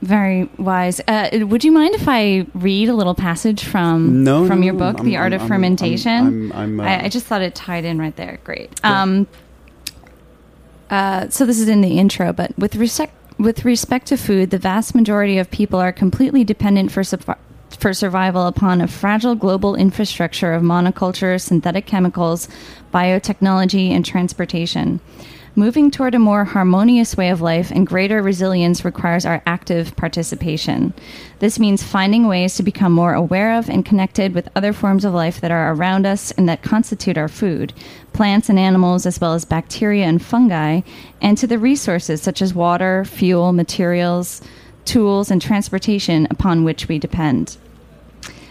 Very 0.00 0.48
wise. 0.58 1.00
Uh, 1.06 1.28
would 1.42 1.62
you 1.62 1.72
mind 1.72 1.94
if 1.94 2.08
I 2.08 2.46
read 2.54 2.88
a 2.88 2.94
little 2.94 3.14
passage 3.14 3.64
from 3.64 4.24
No, 4.24 4.46
from 4.46 4.62
your 4.62 4.74
book, 4.74 4.96
I'm- 4.96 5.04
The 5.04 5.16
Art 5.18 5.32
I'm- 5.32 5.42
of 5.42 5.46
Fermentation? 5.48 6.52
I'm- 6.52 6.80
uh, 6.80 6.84
I, 6.84 7.04
I 7.04 7.08
just 7.08 7.26
thought 7.26 7.42
it 7.42 7.54
tied 7.54 7.84
in 7.84 7.98
right 7.98 8.16
there. 8.16 8.38
Great. 8.44 8.72
Um, 8.82 9.26
uh, 10.90 11.28
so 11.28 11.44
this 11.44 11.60
is 11.60 11.68
in 11.68 11.82
the 11.82 11.98
intro, 11.98 12.32
but 12.32 12.56
with 12.58 12.76
respect 12.76 13.12
with 13.38 13.66
respect 13.66 14.06
to 14.06 14.16
food, 14.16 14.48
the 14.48 14.56
vast 14.58 14.94
majority 14.94 15.36
of 15.36 15.50
people 15.50 15.78
are 15.78 15.92
completely 15.92 16.42
dependent 16.44 16.90
for 16.90 17.04
sup- 17.04 17.38
for 17.80 17.94
survival 17.94 18.46
upon 18.46 18.80
a 18.80 18.88
fragile 18.88 19.34
global 19.34 19.74
infrastructure 19.74 20.52
of 20.52 20.62
monoculture, 20.62 21.40
synthetic 21.40 21.86
chemicals, 21.86 22.48
biotechnology, 22.92 23.90
and 23.90 24.04
transportation. 24.04 25.00
Moving 25.58 25.90
toward 25.90 26.14
a 26.14 26.18
more 26.18 26.44
harmonious 26.44 27.16
way 27.16 27.30
of 27.30 27.40
life 27.40 27.70
and 27.70 27.86
greater 27.86 28.20
resilience 28.20 28.84
requires 28.84 29.24
our 29.24 29.42
active 29.46 29.96
participation. 29.96 30.92
This 31.38 31.58
means 31.58 31.82
finding 31.82 32.26
ways 32.26 32.56
to 32.56 32.62
become 32.62 32.92
more 32.92 33.14
aware 33.14 33.58
of 33.58 33.70
and 33.70 33.82
connected 33.82 34.34
with 34.34 34.50
other 34.54 34.74
forms 34.74 35.02
of 35.02 35.14
life 35.14 35.40
that 35.40 35.50
are 35.50 35.72
around 35.72 36.04
us 36.04 36.30
and 36.32 36.46
that 36.46 36.62
constitute 36.62 37.16
our 37.16 37.28
food 37.28 37.72
plants 38.12 38.50
and 38.50 38.58
animals, 38.58 39.06
as 39.06 39.18
well 39.18 39.32
as 39.32 39.46
bacteria 39.46 40.04
and 40.04 40.22
fungi, 40.22 40.82
and 41.22 41.38
to 41.38 41.46
the 41.46 41.58
resources 41.58 42.20
such 42.20 42.42
as 42.42 42.52
water, 42.52 43.06
fuel, 43.06 43.52
materials, 43.54 44.42
tools, 44.84 45.30
and 45.30 45.40
transportation 45.40 46.26
upon 46.30 46.64
which 46.64 46.86
we 46.86 46.98
depend. 46.98 47.56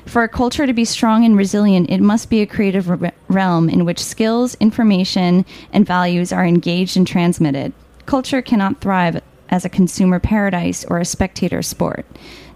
For 0.06 0.24
a 0.24 0.30
culture 0.30 0.68
to 0.68 0.74
be 0.74 0.86
strong 0.86 1.26
and 1.26 1.36
resilient, 1.36 1.90
it 1.90 2.00
must 2.00 2.30
be 2.30 2.42
a 2.42 2.46
creative 2.46 2.90
re- 2.90 3.12
realm 3.28 3.70
in 3.70 3.86
which 3.86 4.04
skills, 4.04 4.56
information, 4.60 5.46
and 5.74 5.86
values 5.86 6.32
are 6.32 6.46
engaged 6.46 6.96
and 6.96 7.08
transmitted. 7.08 7.74
Culture 8.06 8.42
cannot 8.42 8.82
thrive 8.82 9.22
as 9.50 9.66
a 9.66 9.70
consumer 9.70 10.20
paradise 10.20 10.86
or 10.86 11.00
a 11.00 11.06
spectator 11.06 11.62
sport. 11.62 12.06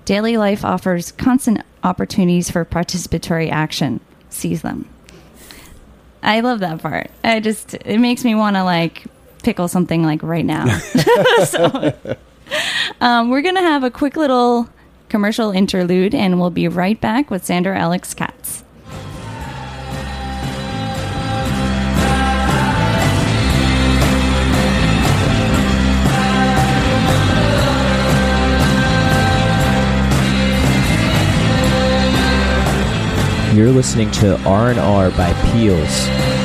Daily 0.05 0.38
life 0.38 0.63
offers 0.63 1.12
constant 1.12 1.62
opportunities 1.83 2.49
for 2.49 2.65
participatory 2.65 3.51
action. 3.51 3.99
Seize 4.29 4.62
them. 4.62 4.88
I 6.21 6.41
love 6.41 6.59
that 6.59 6.81
part. 6.81 7.12
I 7.23 7.39
just 7.39 7.73
it 7.73 7.99
makes 7.99 8.23
me 8.23 8.35
want 8.35 8.55
to 8.55 8.63
like 8.63 9.05
pickle 9.43 9.67
something 9.67 10.03
like 10.03 10.21
right 10.21 10.45
now. 10.45 10.77
so 11.45 11.93
um, 13.01 13.29
we're 13.29 13.41
gonna 13.41 13.62
have 13.62 13.83
a 13.83 13.91
quick 13.91 14.17
little 14.17 14.69
commercial 15.10 15.52
interlude, 15.52 16.15
and 16.15 16.39
we'll 16.39 16.50
be 16.50 16.67
right 16.67 17.00
back 17.02 17.30
with 17.30 17.43
Sandor 17.43 17.74
Alex 17.74 18.13
Katz. 18.13 18.63
You're 33.54 33.72
listening 33.72 34.10
to 34.12 34.39
R&R 34.48 35.12
by 35.12 35.34
Peels. 35.52 36.38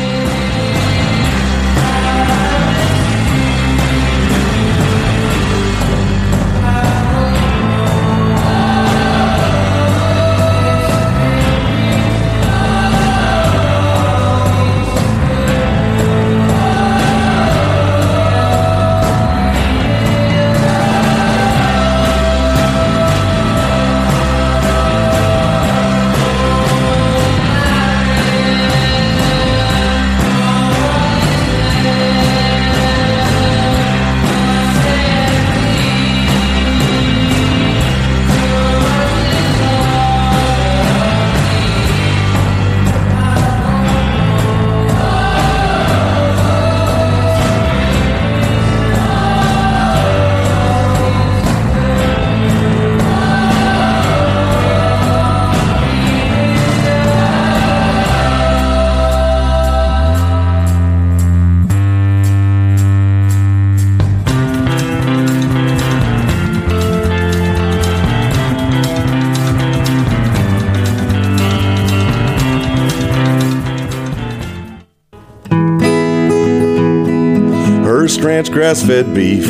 Ranch 78.24 78.50
grass 78.50 78.82
fed 78.82 79.14
beef. 79.14 79.46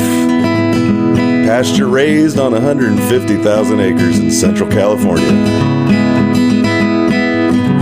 Pasture 1.47 1.87
raised 1.87 2.41
on 2.41 2.51
150,000 2.53 3.81
acres 3.81 4.19
in 4.19 4.33
Central 4.33 4.69
California. 4.69 5.31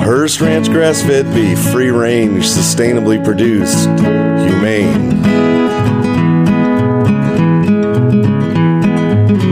Hearst 0.05 0.42
Ranch 0.42 0.68
grass 0.68 1.00
fed 1.00 1.33
beef, 1.35 1.59
free 1.70 1.90
range, 1.90 2.44
sustainably 2.44 3.24
produced, 3.24 3.88
humane. 3.88 5.22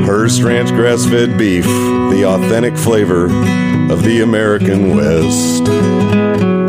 Hearst 0.05 0.43
Ranch 0.43 0.69
grass 0.71 1.07
fed 1.07 1.39
beef, 1.39 1.65
the 1.65 2.25
authentic 2.27 2.77
flavor 2.77 3.25
of 3.91 4.03
the 4.03 4.21
American 4.21 4.95
West. 4.95 6.60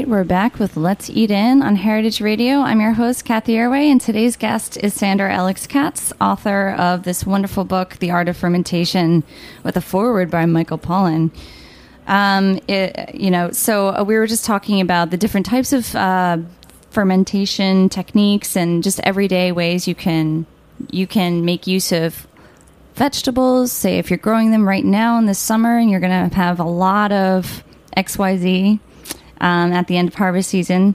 Right, 0.00 0.08
we're 0.08 0.24
back 0.24 0.58
with 0.58 0.78
Let's 0.78 1.10
Eat 1.10 1.30
In 1.30 1.60
on 1.60 1.76
Heritage 1.76 2.22
Radio. 2.22 2.60
I'm 2.60 2.80
your 2.80 2.94
host, 2.94 3.26
Cathy 3.26 3.56
Erway, 3.56 3.92
and 3.92 4.00
today's 4.00 4.34
guest 4.34 4.78
is 4.78 4.94
Sandor 4.94 5.28
Alex 5.28 5.66
Katz, 5.66 6.10
author 6.18 6.70
of 6.70 7.02
this 7.02 7.26
wonderful 7.26 7.64
book, 7.64 7.98
The 7.98 8.10
Art 8.10 8.26
of 8.26 8.34
Fermentation, 8.38 9.22
with 9.62 9.76
a 9.76 9.82
foreword 9.82 10.30
by 10.30 10.46
Michael 10.46 10.78
Pollan. 10.78 11.30
Um, 12.06 12.60
it, 12.66 13.14
you 13.14 13.30
know, 13.30 13.50
so 13.50 13.88
uh, 13.88 14.02
we 14.02 14.14
were 14.14 14.26
just 14.26 14.46
talking 14.46 14.80
about 14.80 15.10
the 15.10 15.18
different 15.18 15.44
types 15.44 15.74
of 15.74 15.94
uh, 15.94 16.38
fermentation 16.92 17.90
techniques 17.90 18.56
and 18.56 18.82
just 18.82 19.00
everyday 19.00 19.52
ways 19.52 19.86
you 19.86 19.94
can 19.94 20.46
you 20.90 21.06
can 21.06 21.44
make 21.44 21.66
use 21.66 21.92
of 21.92 22.26
vegetables. 22.94 23.70
Say 23.70 23.98
if 23.98 24.08
you're 24.08 24.16
growing 24.16 24.50
them 24.50 24.66
right 24.66 24.84
now 24.84 25.18
in 25.18 25.26
the 25.26 25.34
summer, 25.34 25.76
and 25.76 25.90
you're 25.90 26.00
going 26.00 26.30
to 26.30 26.34
have 26.36 26.58
a 26.58 26.64
lot 26.64 27.12
of 27.12 27.62
X 27.94 28.16
Y 28.16 28.38
Z 28.38 28.80
um, 29.40 29.72
at 29.72 29.86
the 29.86 29.96
end 29.96 30.08
of 30.08 30.14
harvest 30.14 30.50
season. 30.50 30.94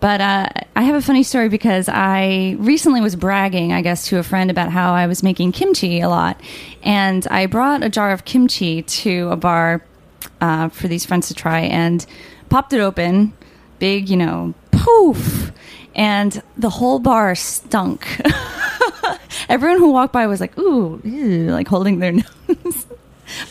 But 0.00 0.20
uh, 0.20 0.48
I 0.74 0.82
have 0.82 0.96
a 0.96 1.02
funny 1.02 1.22
story 1.22 1.48
because 1.48 1.88
I 1.88 2.56
recently 2.58 3.00
was 3.00 3.14
bragging, 3.14 3.72
I 3.72 3.82
guess, 3.82 4.08
to 4.08 4.18
a 4.18 4.24
friend 4.24 4.50
about 4.50 4.70
how 4.70 4.94
I 4.94 5.06
was 5.06 5.22
making 5.22 5.52
kimchi 5.52 6.00
a 6.00 6.08
lot. 6.08 6.40
And 6.82 7.24
I 7.28 7.46
brought 7.46 7.84
a 7.84 7.88
jar 7.88 8.10
of 8.10 8.24
kimchi 8.24 8.82
to 8.82 9.28
a 9.30 9.36
bar 9.36 9.84
uh, 10.40 10.70
for 10.70 10.88
these 10.88 11.06
friends 11.06 11.28
to 11.28 11.34
try 11.34 11.60
and 11.60 12.04
popped 12.48 12.72
it 12.72 12.80
open. 12.80 13.32
Big, 13.78 14.08
you 14.08 14.16
know, 14.16 14.54
poof. 14.72 15.52
And 15.94 16.42
the 16.56 16.70
whole 16.70 16.98
bar 16.98 17.36
stunk. 17.36 18.20
Everyone 19.48 19.78
who 19.78 19.92
walked 19.92 20.12
by 20.12 20.26
was 20.26 20.40
like, 20.40 20.58
ooh, 20.58 21.00
ew, 21.04 21.50
like 21.50 21.68
holding 21.68 22.00
their 22.00 22.12
nose. 22.48 22.86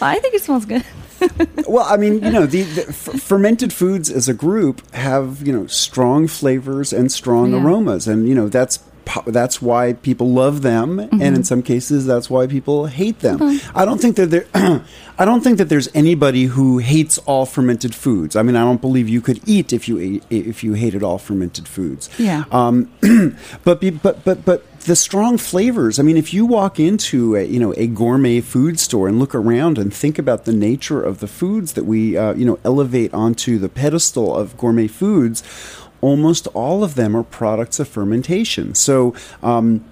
I 0.02 0.20
think 0.20 0.34
it 0.34 0.42
smells 0.42 0.66
good. 0.66 0.84
well, 1.68 1.86
I 1.88 1.98
mean, 1.98 2.24
you 2.24 2.32
know, 2.32 2.46
the, 2.46 2.64
the 2.64 2.88
f- 2.90 3.22
fermented 3.22 3.72
foods 3.74 4.10
as 4.10 4.28
a 4.30 4.34
group 4.34 4.82
have 4.94 5.46
you 5.46 5.54
know 5.54 5.68
strong 5.68 6.28
flavors 6.28 6.94
and 6.94 7.12
strong 7.12 7.52
Yeah. 7.52 7.64
aromas, 7.64 8.08
and 8.08 8.28
you 8.28 8.36
know 8.36 8.50
that's 8.50 8.80
that's 9.26 9.62
why 9.62 9.94
people 9.94 10.32
love 10.32 10.62
them, 10.62 11.00
and 11.00 11.22
in 11.36 11.44
some 11.44 11.62
cases 11.64 12.06
that's 12.06 12.30
why 12.30 12.48
people 12.48 12.86
hate 12.86 13.20
them. 13.20 13.40
I 13.76 13.84
don't 13.84 14.00
think 14.00 14.16
that 14.16 14.28
there, 14.28 14.46
I 15.18 15.26
don't 15.26 15.42
think 15.42 15.58
that 15.58 15.70
there's 15.70 15.90
anybody 15.94 16.46
who 16.46 16.78
hates 16.78 17.18
all 17.20 17.46
fermented 17.46 17.94
foods. 17.94 18.36
I 18.36 18.44
mean, 18.44 18.56
I 18.56 18.62
don't 18.64 18.80
believe 18.80 19.10
you 19.10 19.20
could 19.20 19.42
eat 19.46 19.74
if 19.74 19.90
you 19.90 19.98
ate, 20.00 20.24
if 20.30 20.64
you 20.64 20.74
hated 20.74 21.04
all 21.04 21.18
fermented 21.18 21.68
foods. 21.68 22.10
Yeah. 22.18 22.46
Um, 22.52 22.90
but 23.64 23.82
be, 23.82 23.90
but 23.90 24.24
but 24.24 24.46
but 24.46 24.64
the 24.86 24.96
strong 24.96 25.38
flavors. 25.38 26.00
I 26.00 26.04
mean, 26.04 26.18
if 26.18 26.34
you 26.34 26.46
walk 26.46 26.80
into 26.80 27.36
a, 27.36 27.44
you 27.44 27.60
know 27.60 27.74
a 27.78 27.88
gourmet 27.88 28.42
food 28.42 28.80
store 28.80 29.08
and 29.08 29.20
look 29.20 29.36
around 29.36 29.78
and 29.78 29.94
think 29.94 30.18
about 30.18 30.46
the 30.46 30.54
nature 30.54 31.02
of 31.02 31.20
the 31.20 31.28
foods 31.28 31.74
that 31.74 31.84
we 31.84 32.18
uh, 32.18 32.34
you 32.34 32.46
know 32.46 32.60
elevate 32.64 33.14
onto 33.14 33.58
the 33.58 33.70
pedestal 33.70 34.36
of 34.36 34.58
gourmet 34.58 34.88
foods, 34.88 35.44
almost 36.02 36.48
all 36.48 36.84
of 36.84 36.96
them 36.96 37.16
are 37.16 37.24
products 37.24 37.80
of 37.80 37.88
fermentation. 37.88 38.76
So. 38.76 39.16
Um, 39.42 39.86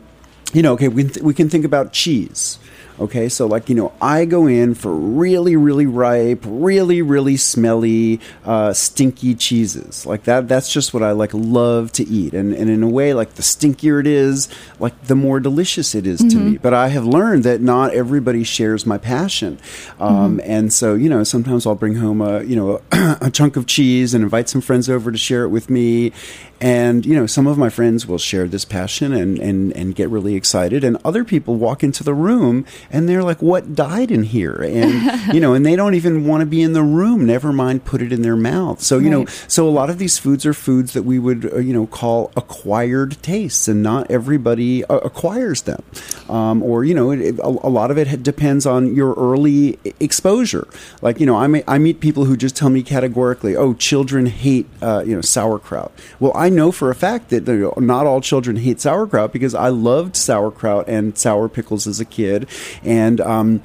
you 0.52 0.63
know, 0.63 0.73
okay, 0.73 0.88
we 0.88 1.04
th- 1.04 1.23
we 1.23 1.36
can 1.36 1.47
think 1.47 1.63
about 1.63 1.93
cheese. 1.93 2.58
Okay, 3.00 3.30
so 3.30 3.48
like, 3.48 3.70
you 3.70 3.76
know, 3.76 3.94
I 4.02 4.26
go 4.26 4.46
in 4.46 4.76
for 4.76 4.94
really, 4.94 5.56
really 5.56 5.86
ripe, 5.86 6.44
really, 6.46 7.02
really 7.02 7.38
smelly, 7.38 8.20
uh, 8.44 8.74
stinky 8.74 9.36
cheeses. 9.36 10.06
Like 10.06 10.24
that, 10.26 10.48
that's 10.50 10.72
just 10.72 10.94
what 10.94 11.02
I 11.02 11.12
like 11.12 11.34
love 11.34 11.92
to 11.94 12.04
eat. 12.08 12.34
And, 12.34 12.54
and 12.54 12.70
in 12.70 12.84
a 12.84 12.90
way, 12.90 13.14
like 13.14 13.36
the 13.36 13.42
stinkier 13.42 14.02
it 14.02 14.08
is, 14.08 14.50
like 14.80 15.02
the 15.06 15.16
more 15.16 15.40
delicious 15.40 15.96
it 15.96 16.06
is 16.06 16.20
to 16.20 16.38
me. 16.38 16.58
But 16.58 16.74
I 16.74 16.90
have 16.90 17.06
learned 17.06 17.44
that 17.46 17.62
not 17.62 17.94
everybody 17.94 18.44
shares 18.44 18.86
my 18.86 18.98
passion. 18.98 19.60
Um, 20.00 20.42
And 20.44 20.74
so, 20.74 20.96
you 20.96 21.10
know, 21.10 21.24
sometimes 21.24 21.66
I'll 21.66 21.76
bring 21.76 21.96
home 21.96 22.20
a, 22.22 22.44
you 22.44 22.56
know, 22.56 22.82
a 23.22 23.32
chunk 23.32 23.56
of 23.56 23.66
cheese 23.66 24.14
and 24.14 24.24
invite 24.24 24.50
some 24.50 24.62
friends 24.62 24.90
over 24.90 25.12
to 25.12 25.18
share 25.18 25.44
it 25.44 25.50
with 25.50 25.70
me. 25.70 26.12
And, 26.62 27.06
you 27.06 27.15
know, 27.15 27.26
some 27.26 27.48
of 27.48 27.58
my 27.58 27.69
friends 27.69 28.06
will 28.06 28.17
share 28.17 28.48
this 28.48 28.65
passion 28.65 29.13
and, 29.13 29.39
and, 29.39 29.72
and 29.78 29.95
get 29.95 30.10
really 30.10 30.36
excited. 30.36 30.84
And 30.84 30.98
other 31.06 31.24
people 31.24 31.56
walk 31.56 31.84
into 31.84 32.04
the 32.04 32.13
room 32.13 32.65
and 32.91 33.08
they're 33.08 33.24
like, 33.24 33.41
what 33.41 33.76
died 33.76 34.12
in 34.12 34.24
here? 34.24 34.56
And, 34.62 35.34
you 35.34 35.39
know, 35.39 35.54
and 35.54 35.65
they 35.65 35.76
don't 35.78 35.93
even 35.95 36.26
want 36.28 36.41
to 36.41 36.45
be 36.45 36.62
in 36.62 36.74
the 36.74 36.84
room, 36.84 37.26
never 37.26 37.54
mind 37.54 37.86
put 37.86 38.02
it 38.02 38.12
in 38.12 38.24
their 38.24 38.36
mouth. 38.36 38.82
So, 38.82 38.98
you 39.00 39.10
know, 39.10 39.26
so 39.48 39.67
a 39.67 39.72
lot 39.72 39.89
of 39.89 40.00
these 40.00 40.17
foods 40.19 40.45
are 40.45 40.54
foods 40.54 40.93
that 40.93 41.04
we 41.04 41.17
would, 41.17 41.52
uh, 41.54 41.58
you 41.60 41.72
know, 41.74 41.88
call 41.88 42.32
acquired 42.36 43.17
tastes, 43.22 43.67
and 43.69 43.82
not 43.82 44.12
everybody 44.12 44.84
uh, 44.86 44.98
acquires 44.98 45.62
them. 45.62 45.82
Um, 46.28 46.62
or, 46.62 46.84
you 46.84 46.93
know, 46.93 47.12
it, 47.12 47.22
it- 47.22 47.39
a, 47.39 47.48
a 47.48 47.69
lot 47.69 47.89
of 47.89 47.98
it 47.98 48.22
depends 48.22 48.65
on 48.65 48.93
your 48.95 49.13
early 49.13 49.80
exposure. 50.00 50.67
Like, 51.02 51.19
you 51.19 51.26
know, 51.26 51.38
I, 51.38 51.48
may, 51.48 51.63
I 51.67 51.78
meet 51.78 52.00
people 52.02 52.26
who 52.26 52.36
just 52.36 52.56
tell 52.58 52.69
me 52.69 52.84
categorically, 52.84 53.56
oh, 53.56 53.74
children 53.76 54.26
hate, 54.26 54.67
uh, 54.82 55.04
you 55.06 55.15
know, 55.15 55.22
sauerkraut. 55.22 55.91
Well, 56.19 56.34
I 56.36 56.49
know 56.50 56.72
for 56.72 56.90
a 56.90 56.96
fact 56.96 57.30
that 57.30 57.48
not 57.78 58.06
all 58.06 58.22
children 58.22 58.58
hate 58.58 58.82
sauerkraut 58.82 59.32
because 59.32 59.56
I 59.56 59.70
loved 59.70 60.16
sauerkraut 60.16 60.88
and 60.88 61.18
sour 61.18 61.50
pickles 61.50 61.88
as 61.88 62.00
a 62.00 62.06
kid. 62.06 62.48
And, 62.84 63.22
um, 63.22 63.62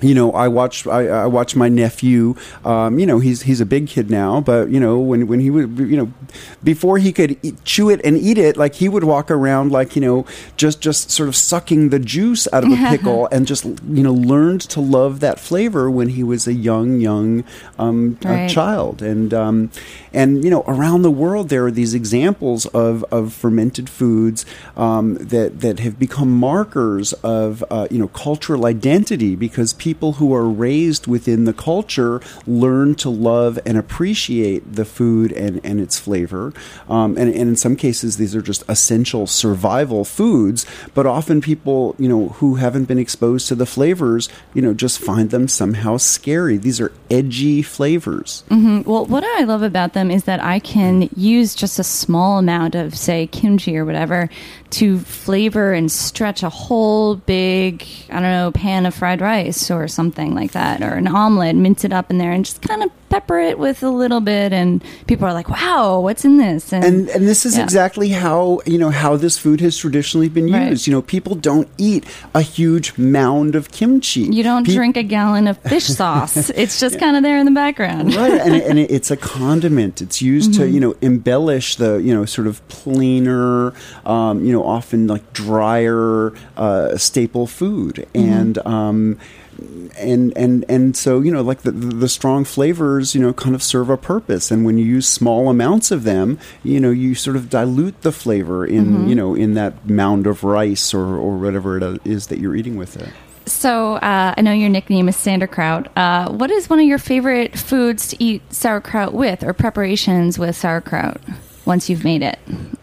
you 0.00 0.14
know, 0.14 0.30
I 0.32 0.46
watch 0.48 0.86
I, 0.86 1.06
I 1.08 1.26
watch 1.26 1.56
my 1.56 1.68
nephew. 1.68 2.34
Um, 2.64 2.98
you 2.98 3.06
know, 3.06 3.18
he's 3.18 3.42
he's 3.42 3.60
a 3.60 3.66
big 3.66 3.88
kid 3.88 4.10
now, 4.10 4.40
but 4.40 4.70
you 4.70 4.78
know, 4.78 4.98
when 5.00 5.26
when 5.26 5.40
he 5.40 5.50
would, 5.50 5.76
you 5.78 5.96
know, 5.96 6.12
before 6.62 6.98
he 6.98 7.12
could 7.12 7.36
eat, 7.42 7.64
chew 7.64 7.90
it 7.90 8.00
and 8.04 8.16
eat 8.16 8.38
it, 8.38 8.56
like 8.56 8.76
he 8.76 8.88
would 8.88 9.02
walk 9.04 9.28
around 9.30 9.72
like 9.72 9.96
you 9.96 10.00
know, 10.02 10.24
just 10.56 10.80
just 10.80 11.10
sort 11.10 11.28
of 11.28 11.34
sucking 11.34 11.88
the 11.88 11.98
juice 11.98 12.46
out 12.52 12.62
of 12.62 12.70
a 12.70 12.76
pickle, 12.88 13.28
and 13.32 13.44
just 13.46 13.64
you 13.64 14.02
know, 14.04 14.12
learned 14.14 14.60
to 14.60 14.80
love 14.80 15.18
that 15.18 15.40
flavor 15.40 15.90
when 15.90 16.10
he 16.10 16.22
was 16.22 16.46
a 16.46 16.52
young 16.54 17.00
young 17.00 17.42
um, 17.78 18.16
Right. 18.22 18.48
child, 18.48 19.02
and 19.02 19.34
um, 19.34 19.70
and 20.12 20.44
you 20.44 20.50
know, 20.50 20.62
around 20.68 21.02
the 21.02 21.10
world 21.10 21.48
there 21.48 21.66
are 21.66 21.72
these 21.72 21.92
examples 21.94 22.66
of 22.66 23.04
of 23.10 23.32
fermented 23.32 23.90
foods 23.90 24.46
um, 24.76 25.14
that 25.16 25.60
that 25.60 25.80
have 25.80 25.98
become 25.98 26.30
markers 26.30 27.14
of 27.24 27.64
uh, 27.70 27.88
you 27.90 27.98
know 27.98 28.08
cultural 28.08 28.64
identity 28.64 29.34
because 29.34 29.72
people 29.72 29.87
who 29.88 30.34
are 30.34 30.48
raised 30.48 31.06
within 31.06 31.44
the 31.44 31.52
culture 31.52 32.20
learn 32.46 32.94
to 32.94 33.08
love 33.10 33.58
and 33.64 33.78
appreciate 33.78 34.74
the 34.74 34.84
food 34.84 35.32
and, 35.32 35.60
and 35.64 35.80
its 35.80 35.98
flavor. 35.98 36.52
Um, 36.88 37.16
and, 37.16 37.28
and 37.28 37.48
in 37.48 37.56
some 37.56 37.76
cases, 37.76 38.16
these 38.16 38.34
are 38.36 38.42
just 38.42 38.62
essential 38.68 39.26
survival 39.26 40.04
foods. 40.04 40.66
But 40.94 41.06
often, 41.06 41.40
people 41.40 41.94
you 41.98 42.08
know 42.08 42.28
who 42.28 42.56
haven't 42.56 42.84
been 42.84 42.98
exposed 42.98 43.48
to 43.48 43.54
the 43.54 43.66
flavors, 43.66 44.28
you 44.54 44.62
know, 44.62 44.74
just 44.74 44.98
find 44.98 45.30
them 45.30 45.48
somehow 45.48 45.96
scary. 45.96 46.56
These 46.56 46.80
are 46.80 46.92
edgy 47.10 47.62
flavors. 47.62 48.44
Well, 48.84 49.06
what 49.06 49.24
I 49.24 49.44
love 49.44 49.62
about 49.62 49.92
them 49.94 50.10
is 50.10 50.24
that 50.24 50.42
I 50.42 50.58
can 50.58 51.08
use 51.16 51.54
just 51.54 51.78
a 51.78 51.84
small 51.84 52.38
amount 52.38 52.74
of, 52.74 52.96
say, 52.96 53.26
kimchi 53.26 53.76
or 53.76 53.84
whatever 53.84 54.28
to 54.70 54.98
flavor 55.00 55.72
and 55.72 55.90
stretch 55.90 56.42
a 56.42 56.48
whole 56.48 57.16
big, 57.16 57.86
I 58.10 58.14
don't 58.14 58.22
know, 58.22 58.52
pan 58.52 58.86
of 58.86 58.94
fried 58.94 59.20
rice 59.20 59.70
or 59.70 59.88
something 59.88 60.34
like 60.34 60.52
that, 60.52 60.82
or 60.82 60.94
an 60.94 61.08
omelet, 61.08 61.56
mince 61.56 61.84
it 61.84 61.92
up 61.92 62.10
in 62.10 62.18
there 62.18 62.32
and 62.32 62.44
just 62.44 62.62
kind 62.62 62.82
of 62.82 62.90
pepper 63.08 63.38
it 63.38 63.58
with 63.58 63.82
a 63.82 63.90
little 63.90 64.20
bit. 64.20 64.52
And 64.52 64.82
people 65.06 65.26
are 65.26 65.32
like, 65.32 65.48
wow, 65.48 66.00
what's 66.00 66.24
in 66.24 66.36
this? 66.38 66.72
and 66.72 67.08
and 67.08 67.26
this 67.28 67.44
is 67.46 67.56
Yeah. 67.56 67.64
exactly 67.64 68.08
how 68.10 68.60
you 68.66 68.78
know 68.78 68.90
how 68.90 69.16
this 69.16 69.38
food 69.38 69.60
has 69.60 69.76
traditionally 69.76 70.28
been 70.28 70.50
Right. 70.52 70.70
used. 70.70 70.86
You 70.86 70.92
know, 70.94 71.02
people 71.02 71.34
don't 71.34 71.68
eat 71.78 72.04
a 72.34 72.42
huge 72.42 72.96
mound 72.98 73.54
of 73.54 73.70
kimchi. 73.70 74.20
you 74.22 74.42
don't 74.42 74.66
Pe- 74.66 74.74
drink 74.74 74.96
a 74.96 75.02
gallon 75.02 75.46
of 75.46 75.58
fish 75.58 75.84
sauce. 76.00 76.50
It's 76.50 76.78
just 76.80 76.98
kind 76.98 77.16
of 77.16 77.22
there 77.22 77.38
in 77.38 77.44
the 77.46 77.52
background. 77.52 78.14
right 78.14 78.32
and, 78.40 78.54
and 78.54 78.78
it- 78.78 78.90
it's 78.90 79.10
a 79.10 79.16
condiment 79.16 80.00
it's 80.02 80.20
used 80.22 80.52
Mm-hmm. 80.52 80.62
to 80.62 80.68
you 80.70 80.80
know 80.80 80.94
embellish 81.02 81.76
the 81.76 81.96
you 81.96 82.14
know 82.14 82.24
sort 82.24 82.46
of 82.46 82.66
plainer 82.68 83.72
um, 84.06 84.44
you 84.44 84.52
know 84.52 84.64
often 84.64 85.06
like 85.06 85.32
drier 85.32 86.32
uh, 86.56 86.96
staple 86.96 87.46
food 87.46 88.06
Mm-hmm. 88.14 88.32
and 88.32 88.58
um, 88.66 89.18
and 89.96 90.36
and 90.36 90.64
and 90.68 90.96
so 90.96 91.20
you 91.20 91.32
know 91.32 91.42
like 91.42 91.62
the, 91.62 91.72
the 91.72 92.08
strong 92.08 92.44
flavors 92.44 93.14
you 93.14 93.20
know 93.20 93.32
kind 93.32 93.54
of 93.54 93.62
serve 93.62 93.90
a 93.90 93.96
purpose 93.96 94.50
and 94.50 94.64
when 94.64 94.78
you 94.78 94.84
use 94.84 95.08
small 95.08 95.48
amounts 95.50 95.90
of 95.90 96.04
them 96.04 96.38
you 96.62 96.78
know 96.78 96.90
you 96.90 97.14
sort 97.14 97.34
of 97.36 97.50
dilute 97.50 98.00
the 98.02 98.12
flavor 98.12 98.64
in 98.64 98.86
Mm-hmm. 98.86 99.08
you 99.08 99.14
know 99.14 99.34
in 99.34 99.54
that 99.54 99.88
mound 99.88 100.26
of 100.26 100.44
rice 100.44 100.94
or 100.94 101.16
or 101.16 101.36
whatever 101.38 101.76
it 101.78 102.00
is 102.04 102.28
that 102.28 102.38
you're 102.38 102.54
eating 102.54 102.76
with 102.76 102.96
it 102.96 103.12
So 103.46 103.94
uh, 103.96 104.34
I 104.36 104.40
know 104.42 104.52
your 104.52 104.68
nickname 104.68 105.08
is 105.08 105.16
Sandorkraut. 105.16 105.88
Uh, 105.96 106.30
what 106.30 106.50
is 106.50 106.68
one 106.68 106.80
of 106.80 106.86
your 106.86 106.98
favorite 106.98 107.58
foods 107.58 108.08
to 108.08 108.22
eat 108.22 108.42
sauerkraut 108.52 109.14
with, 109.14 109.42
or 109.42 109.54
preparations 109.54 110.38
with 110.38 110.54
sauerkraut? 110.54 111.18
Once 111.68 111.88
you've 111.88 112.02
made 112.02 112.22
it? 112.22 112.38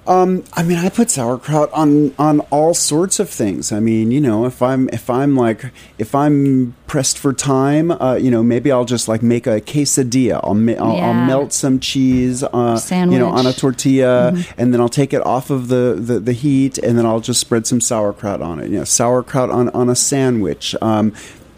I 0.07 0.63
mean, 0.63 0.77
I 0.77 0.89
put 0.89 1.09
sauerkraut 1.09 1.71
on 1.73 2.13
on 2.19 2.39
all 2.51 2.73
sorts 2.75 3.19
of 3.19 3.27
things. 3.29 3.71
I 3.71 3.79
mean, 3.79 4.11
you 4.11 4.21
know, 4.21 4.45
if 4.45 4.61
I'm 4.61 4.87
if 4.93 5.09
I'm 5.09 5.35
like 5.35 5.71
if 5.97 6.13
I'm 6.13 6.75
pressed 6.85 7.17
for 7.17 7.33
time, 7.33 7.89
uh, 7.91 8.13
you 8.13 8.29
know, 8.29 8.43
maybe 8.43 8.71
I'll 8.71 8.85
just 8.85 9.07
like 9.07 9.23
make 9.23 9.47
a 9.47 9.59
quesadilla. 9.59 10.39
I'll 10.43 10.53
ma- 10.53 10.73
I'll, 10.73 10.97
I'll 11.01 11.25
melt 11.25 11.53
some 11.53 11.79
cheese, 11.79 12.43
uh, 12.43 12.79
you 12.91 13.17
know, 13.19 13.25
Mm-hmm. 13.29 13.37
on 13.37 13.47
a 13.47 13.53
tortilla, 13.53 14.33
and 14.59 14.71
then 14.71 14.79
I'll 14.79 14.89
take 14.89 15.11
it 15.13 15.25
off 15.25 15.49
of 15.49 15.67
the, 15.69 15.97
the 15.99 16.19
the 16.19 16.33
heat, 16.33 16.77
and 16.77 16.97
then 16.97 17.05
I'll 17.07 17.19
just 17.19 17.39
spread 17.41 17.65
some 17.65 17.81
sauerkraut 17.81 18.41
on 18.43 18.59
it. 18.59 18.69
You 18.69 18.77
know, 18.77 18.83
sauerkraut 18.85 19.49
on 19.49 19.69
on 19.69 19.89
a 19.89 19.95
sandwich. 19.95 20.75
Um, 20.81 21.13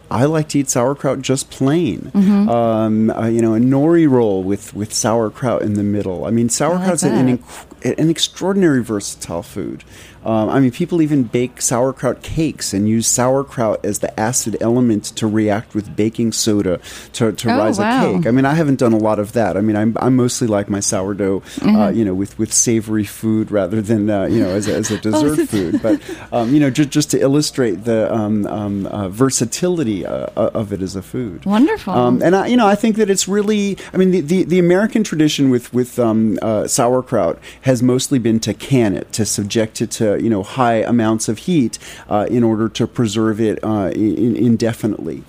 I 0.10 0.26
like 0.26 0.50
to 0.50 0.60
eat 0.60 0.70
sauerkraut 0.70 1.22
just 1.22 1.50
plain. 1.50 2.12
Mm-hmm. 2.14 2.50
Um, 2.50 3.10
uh, 3.10 3.28
you 3.28 3.42
know, 3.42 3.56
a 3.56 3.60
nori 3.60 4.10
roll 4.10 4.44
with, 4.44 4.74
with 4.74 4.94
sauerkraut 4.94 5.62
in 5.62 5.74
the 5.74 5.84
middle. 5.84 6.26
I 6.26 6.32
mean, 6.32 6.50
sauerkraut's 6.50 7.04
an, 7.04 7.14
an, 7.14 7.26
that. 7.26 7.40
inc- 7.40 8.00
an 8.00 8.10
extraordinary 8.10 8.84
versatile 8.84 9.44
food. 9.44 9.84
Um, 10.26 10.50
I 10.50 10.60
mean, 10.60 10.72
people 10.72 11.02
even 11.02 11.24
bake 11.24 11.62
sauerkraut 11.62 12.22
cakes 12.22 12.74
and 12.74 12.88
use 12.88 13.08
sauerkraut 13.08 13.84
as 13.86 14.00
the 14.00 14.18
acid 14.20 14.58
element 14.62 15.06
to 15.18 15.28
react 15.28 15.74
with 15.76 15.96
baking 15.96 16.32
soda 16.34 16.80
to, 17.14 17.32
to 17.32 17.50
Oh, 17.52 17.58
rise 17.58 17.80
wow. 17.80 18.12
a 18.12 18.14
cake. 18.18 18.28
I 18.28 18.32
mean, 18.32 18.46
I 18.46 18.54
haven't 18.56 18.80
done 18.80 18.94
a 18.94 18.98
lot 18.98 19.20
of 19.20 19.32
that. 19.34 19.56
I 19.58 19.62
mean, 19.62 19.76
I'm, 19.76 19.96
I'm 20.00 20.16
mostly 20.16 20.48
like 20.48 20.70
my 20.70 20.80
sourdough, 20.80 21.40
Mm-hmm. 21.40 21.76
uh, 21.76 21.90
you 21.90 22.04
know, 22.06 22.14
with, 22.14 22.38
with 22.38 22.52
savory 22.54 23.04
food 23.06 23.52
rather 23.52 23.82
than, 23.82 24.10
uh, 24.10 24.26
you 24.26 24.40
know, 24.42 24.50
as 24.50 24.68
a, 24.68 24.76
as 24.76 24.92
Oh, 24.92 24.96
a 24.96 24.98
dessert 25.00 25.48
food. 25.50 25.82
But, 25.82 26.02
um, 26.32 26.54
you 26.54 26.60
know, 26.60 26.70
just, 26.70 26.90
just 26.90 27.12
to 27.12 27.20
illustrate 27.20 27.84
the 27.86 28.14
um, 28.14 28.46
um, 28.48 28.86
uh, 28.88 29.10
versatility 29.10 30.06
uh, 30.06 30.28
uh, 30.36 30.52
of 30.54 30.74
it 30.74 30.82
as 30.82 30.96
a 30.96 31.02
food. 31.02 31.46
Wonderful. 31.46 31.94
Um, 31.94 32.22
and 32.22 32.36
I, 32.36 32.48
you 32.48 32.58
know, 32.58 32.68
I 32.68 32.76
think 32.76 32.96
that 32.98 33.10
it's 33.10 33.28
really. 33.28 33.78
I 33.94 33.98
mean, 33.98 34.12
the, 34.12 34.22
the, 34.22 34.44
the 34.44 34.60
American 34.60 35.04
tradition 35.04 35.50
with 35.50 35.74
with 35.74 36.00
um, 36.00 36.38
uh, 36.42 36.68
sauerkraut 36.68 37.40
has 37.62 37.82
mostly 37.84 38.20
been 38.20 38.40
to 38.42 38.54
can 38.54 38.96
it, 38.96 39.12
to 39.14 39.26
subject 39.26 39.82
it 39.82 39.92
to 39.92 40.17
you 40.22 40.30
know 40.30 40.44
high 40.44 40.76
amounts 40.76 41.30
of 41.30 41.40
heat 41.40 41.80
uh, 42.10 42.28
in 42.30 42.44
order 42.44 42.70
to 42.70 42.88
preserve 42.88 43.40
it 43.40 43.64
uh, 43.64 43.92
in, 43.96 44.36
indefinitely. 44.36 45.24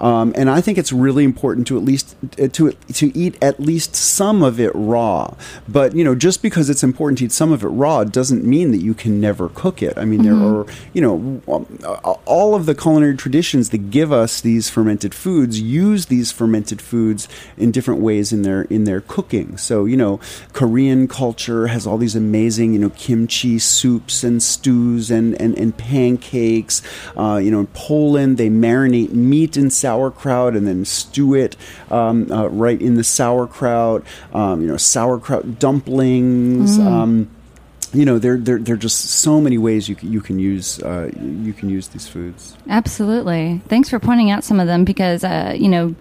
Um, 0.00 0.32
and 0.36 0.50
I 0.50 0.60
think 0.60 0.78
it's 0.78 0.92
really 0.92 1.24
important 1.24 1.66
to 1.68 1.76
at 1.76 1.84
least 1.84 2.16
uh, 2.40 2.48
to 2.48 2.72
to 2.72 3.16
eat 3.16 3.36
at 3.42 3.60
least 3.60 3.94
some 3.94 4.42
of 4.42 4.60
it 4.60 4.72
raw. 4.74 5.34
But 5.68 5.94
you 5.94 6.04
know, 6.04 6.14
just 6.14 6.42
because 6.42 6.68
it's 6.70 6.82
important 6.82 7.18
to 7.18 7.26
eat 7.26 7.32
some 7.32 7.52
of 7.52 7.62
it 7.62 7.68
raw 7.68 8.04
doesn't 8.04 8.44
mean 8.44 8.70
that 8.72 8.82
you 8.82 8.94
can 8.94 9.20
never 9.20 9.48
cook 9.48 9.82
it. 9.82 9.96
I 9.96 10.04
mean, 10.04 10.22
there 10.22 10.34
are 10.34 10.66
you 10.92 11.00
know 11.00 11.42
uh, 11.48 12.14
all 12.24 12.54
of 12.54 12.66
the 12.66 12.74
culinary 12.74 13.16
traditions 13.16 13.70
that 13.70 13.90
give 13.90 14.12
us 14.12 14.40
these 14.40 14.68
fermented 14.68 15.14
foods 15.14 15.60
use 15.60 16.06
these 16.06 16.32
fermented 16.32 16.80
foods 16.80 17.28
in 17.56 17.70
different 17.70 18.00
ways 18.00 18.32
in 18.32 18.42
their 18.42 18.62
in 18.62 18.84
their 18.84 19.00
cooking. 19.00 19.56
So 19.56 19.84
you 19.84 19.96
know, 19.96 20.20
Korean 20.52 21.08
culture 21.08 21.68
has 21.68 21.86
all 21.86 21.98
these 21.98 22.16
amazing 22.16 22.72
you 22.72 22.78
know 22.78 22.90
kimchi 22.90 23.58
soups 23.58 24.24
and 24.24 24.42
stews 24.42 25.10
and 25.10 25.40
and, 25.40 25.56
and 25.58 25.76
pancakes. 25.76 26.82
Uh, 27.16 27.36
you 27.36 27.50
know, 27.50 27.60
in 27.60 27.66
Poland 27.68 28.38
they 28.38 28.48
marinate 28.48 29.12
meat 29.12 29.56
in 29.56 29.70
sauerkraut 29.84 30.56
and 30.56 30.66
then 30.66 30.84
stew 30.84 31.34
it 31.34 31.56
um, 31.90 32.32
uh, 32.32 32.46
right 32.46 32.80
in 32.80 32.94
the 32.94 33.04
sauerkraut. 33.04 34.02
Um, 34.32 34.62
you 34.62 34.66
know, 34.66 34.78
sauerkraut 34.78 35.58
dumplings. 35.58 36.78
Um, 36.78 37.28
you 37.92 38.04
know, 38.04 38.18
there, 38.18 38.38
there, 38.38 38.58
there 38.58 38.74
are 38.74 38.78
just 38.78 38.98
so 38.98 39.40
many 39.40 39.58
ways 39.58 39.88
you 39.88 39.94
can, 39.94 40.10
you 40.10 40.20
can 40.20 40.38
use 40.38 40.82
uh, 40.82 41.10
you 41.20 41.52
can 41.52 41.68
use 41.68 41.88
these 41.88 42.08
foods. 42.08 42.56
Absolutely. 42.68 43.60
Thanks 43.68 43.88
for 43.88 44.00
pointing 44.00 44.30
out 44.30 44.42
some 44.42 44.58
of 44.58 44.66
them 44.66 44.84
because, 44.84 45.22
uh, 45.22 45.54
you 45.56 45.68
know, 45.68 45.94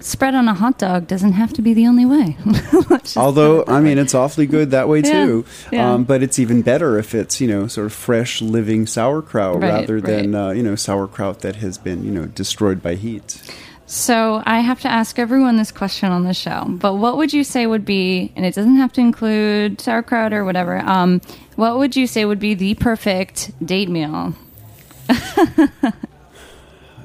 spread 0.00 0.34
on 0.34 0.48
a 0.48 0.54
hot 0.54 0.78
dog 0.78 1.06
doesn't 1.06 1.32
have 1.32 1.52
to 1.54 1.62
be 1.62 1.74
the 1.74 1.86
only 1.86 2.06
way. 2.06 2.36
Although, 3.16 3.58
put 3.58 3.62
it 3.62 3.66
that 3.66 3.72
I 3.72 3.80
mean, 3.80 3.98
it's 3.98 4.14
awfully 4.14 4.46
good 4.46 4.70
that 4.70 4.88
way 4.88 5.00
Yeah, 5.00 5.12
too. 5.26 5.44
yeah. 5.72 5.92
Um, 5.92 6.04
but 6.04 6.22
it's 6.22 6.38
even 6.38 6.62
better 6.62 6.98
if 6.98 7.14
it's 7.14 7.40
you 7.40 7.48
know 7.48 7.66
sort 7.66 7.86
of 7.86 7.92
fresh, 7.92 8.40
living 8.42 8.86
sauerkraut 8.86 9.60
Right, 9.62 9.68
rather 9.80 10.00
than 10.00 10.32
right. 10.32 10.48
uh, 10.48 10.50
you 10.52 10.62
know 10.62 10.74
sauerkraut 10.76 11.40
that 11.40 11.56
has 11.56 11.78
been 11.78 12.04
you 12.04 12.10
know 12.10 12.26
destroyed 12.26 12.82
by 12.82 12.94
heat. 12.94 13.40
So 13.86 14.40
I 14.46 14.60
have 14.60 14.80
to 14.82 14.88
ask 14.88 15.18
everyone 15.18 15.56
this 15.56 15.72
question 15.72 16.12
on 16.12 16.22
the 16.22 16.32
show. 16.34 16.64
But 16.68 16.94
what 16.94 17.16
would 17.16 17.32
you 17.32 17.42
say 17.42 17.66
would 17.66 17.84
be, 17.84 18.32
and 18.36 18.46
it 18.46 18.54
doesn't 18.54 18.76
have 18.76 18.92
to 18.92 19.00
include 19.00 19.80
sauerkraut 19.80 20.32
or 20.32 20.44
whatever, 20.44 20.78
um, 20.78 21.20
what 21.56 21.76
would 21.78 21.96
you 21.96 22.06
say 22.06 22.24
would 22.24 22.38
be 22.38 22.54
the 22.54 22.74
perfect 22.76 23.50
date 23.66 23.88
meal? 23.88 24.34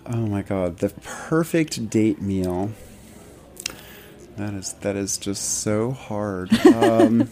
Oh 0.07 0.17
my 0.27 0.41
god, 0.41 0.77
the 0.77 0.89
perfect 1.01 1.89
date 1.89 2.21
meal. 2.21 2.71
That 4.37 4.53
is 4.53 4.73
that 4.81 4.95
is 4.95 5.17
just 5.17 5.61
so 5.61 5.91
hard. 5.91 6.51
Um, 6.65 7.29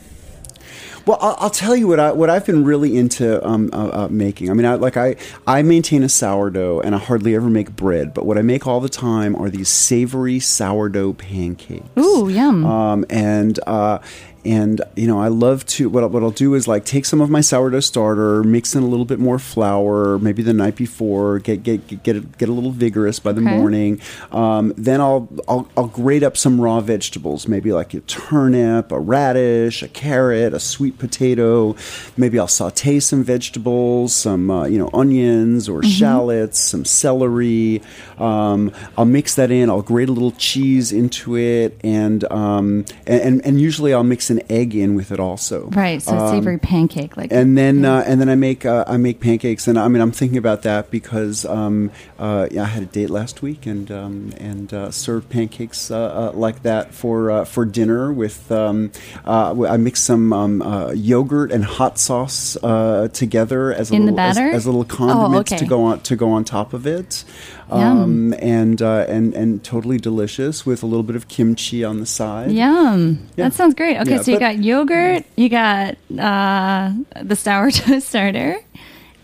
well, 1.05 1.17
I'll, 1.19 1.35
I'll 1.39 1.49
tell 1.49 1.75
you 1.75 1.87
what 1.87 1.99
I 1.99 2.11
what 2.13 2.29
I've 2.29 2.45
been 2.45 2.63
really 2.63 2.95
into 2.97 3.45
um, 3.45 3.69
uh, 3.73 4.05
uh, 4.05 4.07
making. 4.09 4.49
I 4.49 4.53
mean, 4.53 4.65
I, 4.65 4.75
like 4.75 4.95
I 4.95 5.17
I 5.45 5.61
maintain 5.61 6.01
a 6.03 6.09
sourdough, 6.09 6.79
and 6.79 6.95
I 6.95 6.97
hardly 6.97 7.35
ever 7.35 7.49
make 7.49 7.75
bread. 7.75 8.13
But 8.13 8.25
what 8.25 8.37
I 8.37 8.41
make 8.41 8.65
all 8.65 8.79
the 8.79 8.89
time 8.89 9.35
are 9.35 9.49
these 9.49 9.67
savory 9.69 10.39
sourdough 10.39 11.13
pancakes. 11.13 11.85
Ooh, 11.97 12.29
yum. 12.29 12.65
Um, 12.65 13.05
and 13.09 13.59
uh, 13.67 13.99
and 14.45 14.81
you 14.95 15.07
know, 15.07 15.19
I 15.19 15.27
love 15.29 15.65
to. 15.67 15.89
What, 15.89 16.09
what 16.11 16.23
I'll 16.23 16.31
do 16.31 16.53
is 16.53 16.67
like 16.67 16.85
take 16.85 17.05
some 17.05 17.21
of 17.21 17.29
my 17.29 17.41
sourdough 17.41 17.79
starter, 17.81 18.43
mix 18.43 18.75
in 18.75 18.83
a 18.83 18.87
little 18.87 19.05
bit 19.05 19.19
more 19.19 19.39
flour, 19.39 20.19
maybe 20.19 20.43
the 20.43 20.53
night 20.53 20.75
before, 20.75 21.39
get 21.39 21.63
get 21.63 21.87
get 21.87 22.37
get, 22.37 22.49
a 22.49 22.51
little 22.51 22.71
vigorous 22.71 23.19
by 23.19 23.31
the 23.31 23.41
Okay. 23.41 23.57
morning. 23.57 24.01
Um, 24.31 24.73
then 24.77 25.01
I'll, 25.01 25.27
I'll 25.47 25.67
I'll 25.77 25.87
grate 25.87 26.23
up 26.23 26.37
some 26.37 26.59
raw 26.61 26.81
vegetables, 26.81 27.47
maybe 27.47 27.71
like 27.71 27.93
a 27.93 27.99
turnip, 28.01 28.91
a 28.91 28.99
radish, 28.99 29.81
a 29.83 29.87
carrot, 29.87 30.53
a 30.53 30.59
sweet 30.59 30.97
potato. 30.99 31.75
Maybe 32.17 32.37
I'll 32.39 32.47
saute 32.47 32.99
some 32.99 33.23
vegetables, 33.23 34.13
some 34.13 34.49
uh, 34.51 34.65
you 34.65 34.77
know 34.77 34.89
onions 34.93 35.67
or 35.69 35.83
shallots, 35.83 36.59
some 36.59 36.85
celery. 36.85 37.81
Um, 38.17 38.71
I'll 38.97 39.05
mix 39.05 39.35
that 39.35 39.51
in. 39.51 39.69
I'll 39.69 39.81
grate 39.81 40.09
a 40.09 40.11
little 40.11 40.31
cheese 40.31 40.91
into 40.91 41.37
it, 41.37 41.79
and 41.83 42.23
um, 42.31 42.85
and, 43.07 43.21
and 43.21 43.45
and 43.45 43.61
usually 43.61 43.93
I'll 43.93 44.03
mix 44.03 44.29
an 44.37 44.41
egg 44.49 44.75
in 44.75 44.95
with 44.95 45.11
it 45.11 45.19
also. 45.19 45.69
Right, 45.69 46.01
so 46.01 46.11
savory 46.29 46.57
pancake. 46.57 47.15
like 47.17 47.31
And 47.31 47.57
then 47.57 47.85
uh, 47.85 48.03
and 48.05 48.19
then 48.19 48.29
I 48.29 48.35
make 48.35 48.65
uh, 48.65 48.83
I 48.87 48.97
make 48.97 49.19
pancakes, 49.19 49.67
and 49.67 49.77
I 49.79 49.87
mean 49.87 50.01
I'm 50.01 50.11
thinking 50.11 50.37
about 50.37 50.63
that 50.63 50.91
because 50.91 51.45
um, 51.45 51.91
uh, 52.19 52.47
yeah, 52.51 52.63
I 52.63 52.71
had 52.75 52.83
a 52.83 52.91
date 52.99 53.09
last 53.09 53.41
week 53.41 53.65
and 53.65 53.91
um, 53.91 54.33
and 54.37 54.73
uh, 54.73 54.91
served 54.91 55.29
pancakes 55.29 55.91
uh, 55.91 55.97
uh, 55.97 56.31
like 56.33 56.63
that 56.63 56.93
for 56.93 57.31
uh, 57.31 57.45
for 57.45 57.65
dinner 57.65 58.11
with 58.11 58.51
um, 58.51 58.91
uh, 59.25 59.55
I 59.67 59.77
mixed 59.77 60.03
some 60.03 60.33
um, 60.33 60.61
uh, 60.61 60.91
yogurt 60.91 61.51
and 61.51 61.63
hot 61.63 61.99
sauce 61.99 62.57
uh, 62.63 63.07
together 63.13 63.73
as 63.73 63.91
a 63.91 63.95
In 63.95 64.05
the 64.05 64.11
little 64.11 64.19
as, 64.29 64.35
batter? 64.37 64.49
as 64.51 64.65
a 64.65 64.69
little 64.71 64.83
Oh, 64.83 64.95
condiments 64.95 65.51
okay. 65.51 65.59
to 65.59 65.65
go 65.65 65.83
on 65.83 65.99
to 66.01 66.15
go 66.15 66.31
on 66.31 66.43
top 66.43 66.73
of 66.73 66.85
it. 66.87 67.23
Um, 67.69 68.33
and 68.39 68.81
uh, 68.81 69.05
and 69.07 69.33
and 69.33 69.63
totally 69.63 69.97
delicious 69.97 70.65
with 70.65 70.83
a 70.83 70.85
little 70.85 71.03
bit 71.03 71.15
of 71.15 71.27
kimchi 71.27 71.83
on 71.83 71.99
the 71.99 72.05
side. 72.05 72.51
Yum. 72.51 73.19
Yeah. 73.35 73.45
That 73.49 73.53
sounds 73.53 73.73
great. 73.73 73.97
Okay, 73.97 74.11
Yeah, 74.11 74.21
so 74.21 74.31
you 74.31 74.39
got 74.39 74.59
yogurt, 74.59 75.23
you 75.35 75.49
got 75.49 75.95
uh, 76.19 76.93
the 77.21 77.35
sourdough 77.35 77.99
starter. 77.99 78.57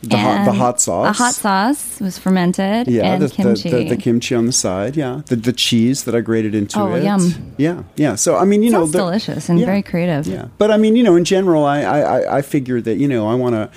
The 0.02 0.16
hot- 0.18 0.46
the 0.46 0.54
hot 0.54 0.80
sauce. 0.80 1.18
The 1.18 1.24
hot 1.24 1.34
sauce 1.36 2.00
was 2.00 2.18
fermented. 2.18 2.88
Yeah, 2.88 3.04
and 3.14 3.22
the, 3.22 3.28
kimchi. 3.30 3.70
The, 3.70 3.78
the, 3.84 3.90
the 3.90 3.98
kimchi 3.98 4.34
on 4.34 4.46
the 4.46 4.54
side. 4.54 4.96
Yeah, 4.96 5.24
the 5.26 5.36
the 5.36 5.52
cheese 5.52 6.06
that 6.06 6.16
I 6.16 6.22
grated 6.22 6.56
into 6.56 6.80
Oh, 6.80 6.94
it. 6.96 7.04
yum. 7.04 7.54
Yeah, 7.58 7.84
yeah. 7.98 8.16
So 8.16 8.38
I 8.38 8.46
mean, 8.46 8.64
you 8.64 8.72
know, 8.72 8.80
Sounds 8.84 8.94
the- 8.94 9.00
delicious 9.00 9.50
and 9.50 9.60
yeah, 9.60 9.66
very 9.66 9.82
creative. 9.84 10.26
Yeah, 10.26 10.48
but 10.58 10.72
I 10.72 10.78
mean, 10.78 10.96
you 10.96 11.04
know, 11.04 11.18
in 11.18 11.26
general, 11.26 11.66
I 11.66 11.82
I, 11.82 12.00
I- 12.00 12.38
I 12.38 12.42
figure 12.42 12.80
that 12.80 12.96
you 12.96 13.10
know 13.10 13.28
I 13.28 13.36
want 13.36 13.56
to. 13.56 13.70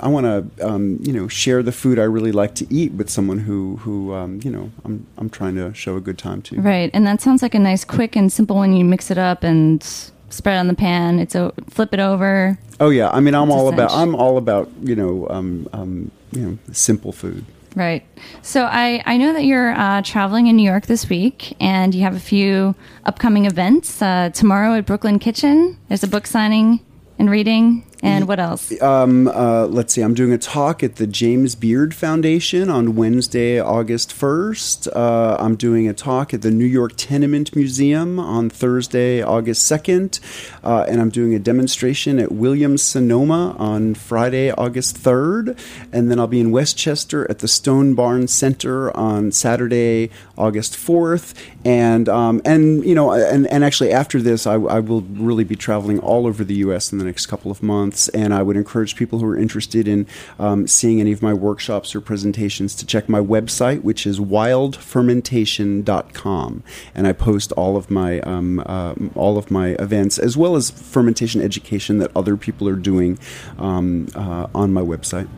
I 0.00 0.08
want 0.08 0.26
to, 0.26 0.66
um, 0.66 0.98
you 1.02 1.12
know, 1.12 1.28
share 1.28 1.62
the 1.62 1.72
food 1.72 1.98
I 1.98 2.04
really 2.04 2.32
like 2.32 2.54
to 2.56 2.66
eat 2.72 2.92
with 2.92 3.10
someone 3.10 3.40
who, 3.40 3.76
who, 3.78 4.14
um, 4.14 4.40
you 4.44 4.50
know, 4.50 4.70
I'm, 4.84 5.06
I'm 5.16 5.28
trying 5.28 5.56
to 5.56 5.74
show 5.74 5.96
a 5.96 6.00
good 6.00 6.18
time 6.18 6.40
to. 6.42 6.60
Right, 6.60 6.90
and 6.94 7.06
that 7.06 7.20
sounds 7.20 7.42
like 7.42 7.54
a 7.54 7.58
nice, 7.58 7.84
quick, 7.84 8.16
and 8.16 8.32
simple 8.32 8.56
one. 8.56 8.74
You 8.74 8.84
mix 8.84 9.10
it 9.10 9.18
up 9.18 9.42
and 9.42 9.82
spread 10.30 10.56
it 10.56 10.58
on 10.58 10.68
the 10.68 10.74
pan. 10.74 11.18
It's 11.18 11.34
a 11.34 11.52
flip 11.68 11.92
it 11.92 12.00
over. 12.00 12.58
Oh 12.78 12.90
yeah, 12.90 13.10
I 13.10 13.20
mean, 13.20 13.34
I'm 13.34 13.50
all 13.50 13.68
about. 13.68 13.90
I'm 13.90 14.14
all 14.14 14.38
about, 14.38 14.70
you 14.82 14.94
know, 14.94 15.26
um, 15.30 15.68
um, 15.72 16.10
you 16.32 16.42
know, 16.42 16.58
simple 16.72 17.12
food. 17.12 17.44
Right. 17.74 18.06
So 18.40 18.64
I, 18.64 19.02
I 19.04 19.18
know 19.18 19.34
that 19.34 19.44
you're 19.44 19.72
uh, 19.72 20.00
traveling 20.00 20.46
in 20.46 20.56
New 20.56 20.62
York 20.62 20.86
this 20.86 21.10
week, 21.10 21.54
and 21.60 21.94
you 21.94 22.02
have 22.02 22.16
a 22.16 22.20
few 22.20 22.74
upcoming 23.04 23.44
events. 23.44 24.00
Uh, 24.00 24.30
tomorrow 24.32 24.74
at 24.74 24.86
Brooklyn 24.86 25.18
Kitchen, 25.18 25.76
there's 25.88 26.02
a 26.02 26.08
book 26.08 26.26
signing 26.26 26.80
and 27.18 27.30
reading. 27.30 27.84
And 28.02 28.28
what 28.28 28.38
else? 28.38 28.80
Um, 28.82 29.26
uh, 29.28 29.66
let's 29.66 29.94
see. 29.94 30.02
I'm 30.02 30.12
doing 30.12 30.32
a 30.32 30.38
talk 30.38 30.82
at 30.82 30.96
the 30.96 31.06
James 31.06 31.54
Beard 31.54 31.94
Foundation 31.94 32.68
on 32.68 32.94
Wednesday, 32.94 33.58
August 33.58 34.10
1st. 34.10 34.88
Uh, 34.94 35.36
I'm 35.40 35.56
doing 35.56 35.88
a 35.88 35.94
talk 35.94 36.34
at 36.34 36.42
the 36.42 36.50
New 36.50 36.66
York 36.66 36.92
Tenement 36.96 37.56
Museum 37.56 38.18
on 38.18 38.50
Thursday, 38.50 39.22
August 39.22 39.70
2nd. 39.70 40.20
Uh, 40.62 40.84
and 40.86 41.00
I'm 41.00 41.08
doing 41.08 41.34
a 41.34 41.38
demonstration 41.38 42.18
at 42.18 42.32
Williams 42.32 42.82
Sonoma 42.82 43.56
on 43.58 43.94
Friday, 43.94 44.50
August 44.50 44.98
3rd. 44.98 45.58
And 45.90 46.10
then 46.10 46.20
I'll 46.20 46.26
be 46.26 46.40
in 46.40 46.50
Westchester 46.50 47.28
at 47.30 47.38
the 47.38 47.48
Stone 47.48 47.94
Barn 47.94 48.28
Center 48.28 48.94
on 48.94 49.32
Saturday, 49.32 50.10
August 50.36 50.74
4th. 50.74 51.32
And, 51.64 52.10
um, 52.10 52.42
and 52.44 52.84
you 52.84 52.94
know, 52.94 53.12
and, 53.12 53.46
and 53.46 53.64
actually 53.64 53.92
after 53.92 54.20
this, 54.20 54.46
I, 54.46 54.54
I 54.54 54.80
will 54.80 55.00
really 55.00 55.44
be 55.44 55.56
traveling 55.56 55.98
all 56.00 56.26
over 56.26 56.44
the 56.44 56.56
U.S. 56.56 56.92
in 56.92 56.98
the 56.98 57.04
next 57.04 57.26
couple 57.26 57.50
of 57.50 57.62
months. 57.62 57.85
And 58.14 58.34
I 58.34 58.42
would 58.42 58.56
encourage 58.56 58.96
people 58.96 59.18
who 59.18 59.26
are 59.26 59.36
interested 59.36 59.86
in 59.86 60.06
um, 60.38 60.66
seeing 60.66 60.98
any 61.00 61.12
of 61.12 61.20
my 61.22 61.34
workshops 61.34 61.94
or 61.94 62.00
presentations 62.00 62.74
to 62.76 62.86
check 62.86 63.06
my 63.08 63.20
website, 63.20 63.82
which 63.82 64.06
is 64.06 64.20
wildfermentation.com. 64.20 66.62
And 66.94 67.06
I 67.06 67.12
post 67.12 67.52
all 67.52 67.76
of 67.76 67.90
my 67.90 68.20
um, 68.20 68.62
uh, 68.66 68.94
all 69.14 69.36
of 69.38 69.50
my 69.50 69.68
events 69.78 70.18
as 70.18 70.36
well 70.36 70.56
as 70.56 70.70
fermentation 70.70 71.40
education 71.40 71.96
that 71.98 72.10
other 72.16 72.36
people 72.36 72.68
are 72.68 72.76
doing 72.76 73.18
um, 73.58 74.08
uh, 74.14 74.46
on 74.54 74.72
my 74.72 74.82
website. 74.82 75.28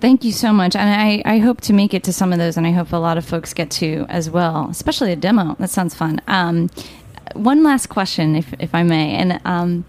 Thank 0.00 0.24
you 0.24 0.32
so 0.32 0.52
much. 0.52 0.74
And 0.74 0.90
I, 0.90 1.22
I 1.24 1.38
hope 1.38 1.60
to 1.60 1.72
make 1.72 1.94
it 1.94 2.02
to 2.04 2.12
some 2.12 2.32
of 2.32 2.40
those, 2.40 2.56
and 2.56 2.66
I 2.66 2.72
hope 2.72 2.92
a 2.92 2.96
lot 2.96 3.18
of 3.18 3.24
folks 3.24 3.54
get 3.54 3.70
to 3.72 4.04
as 4.08 4.28
well, 4.28 4.66
especially 4.68 5.12
a 5.12 5.16
demo. 5.16 5.54
That 5.60 5.70
sounds 5.70 5.94
fun. 5.94 6.20
Um, 6.26 6.70
one 7.34 7.62
last 7.62 7.86
question, 7.86 8.34
if, 8.34 8.52
if 8.58 8.74
I 8.74 8.82
may. 8.82 9.14
And 9.14 9.40
um, 9.44 9.84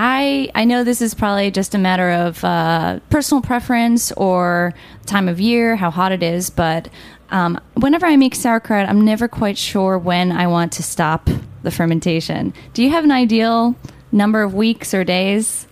I 0.00 0.48
I 0.54 0.64
know 0.64 0.84
this 0.84 1.02
is 1.02 1.12
probably 1.12 1.50
just 1.50 1.74
a 1.74 1.78
matter 1.78 2.08
of 2.12 2.44
uh, 2.44 3.00
personal 3.10 3.42
preference 3.42 4.12
or 4.12 4.72
time 5.06 5.26
of 5.26 5.40
year, 5.40 5.74
how 5.74 5.90
hot 5.90 6.12
it 6.12 6.22
is, 6.22 6.50
but 6.50 6.88
um, 7.30 7.60
whenever 7.74 8.06
I 8.06 8.14
make 8.14 8.36
sauerkraut, 8.36 8.88
I'm 8.88 9.04
never 9.04 9.26
quite 9.26 9.58
sure 9.58 9.98
when 9.98 10.30
I 10.30 10.46
want 10.46 10.70
to 10.74 10.84
stop 10.84 11.28
the 11.64 11.72
fermentation. 11.72 12.54
Do 12.74 12.84
you 12.84 12.90
have 12.90 13.02
an 13.02 13.10
ideal 13.10 13.74
number 14.12 14.44
of 14.44 14.54
weeks 14.54 14.94
or 14.94 15.02
days? 15.02 15.66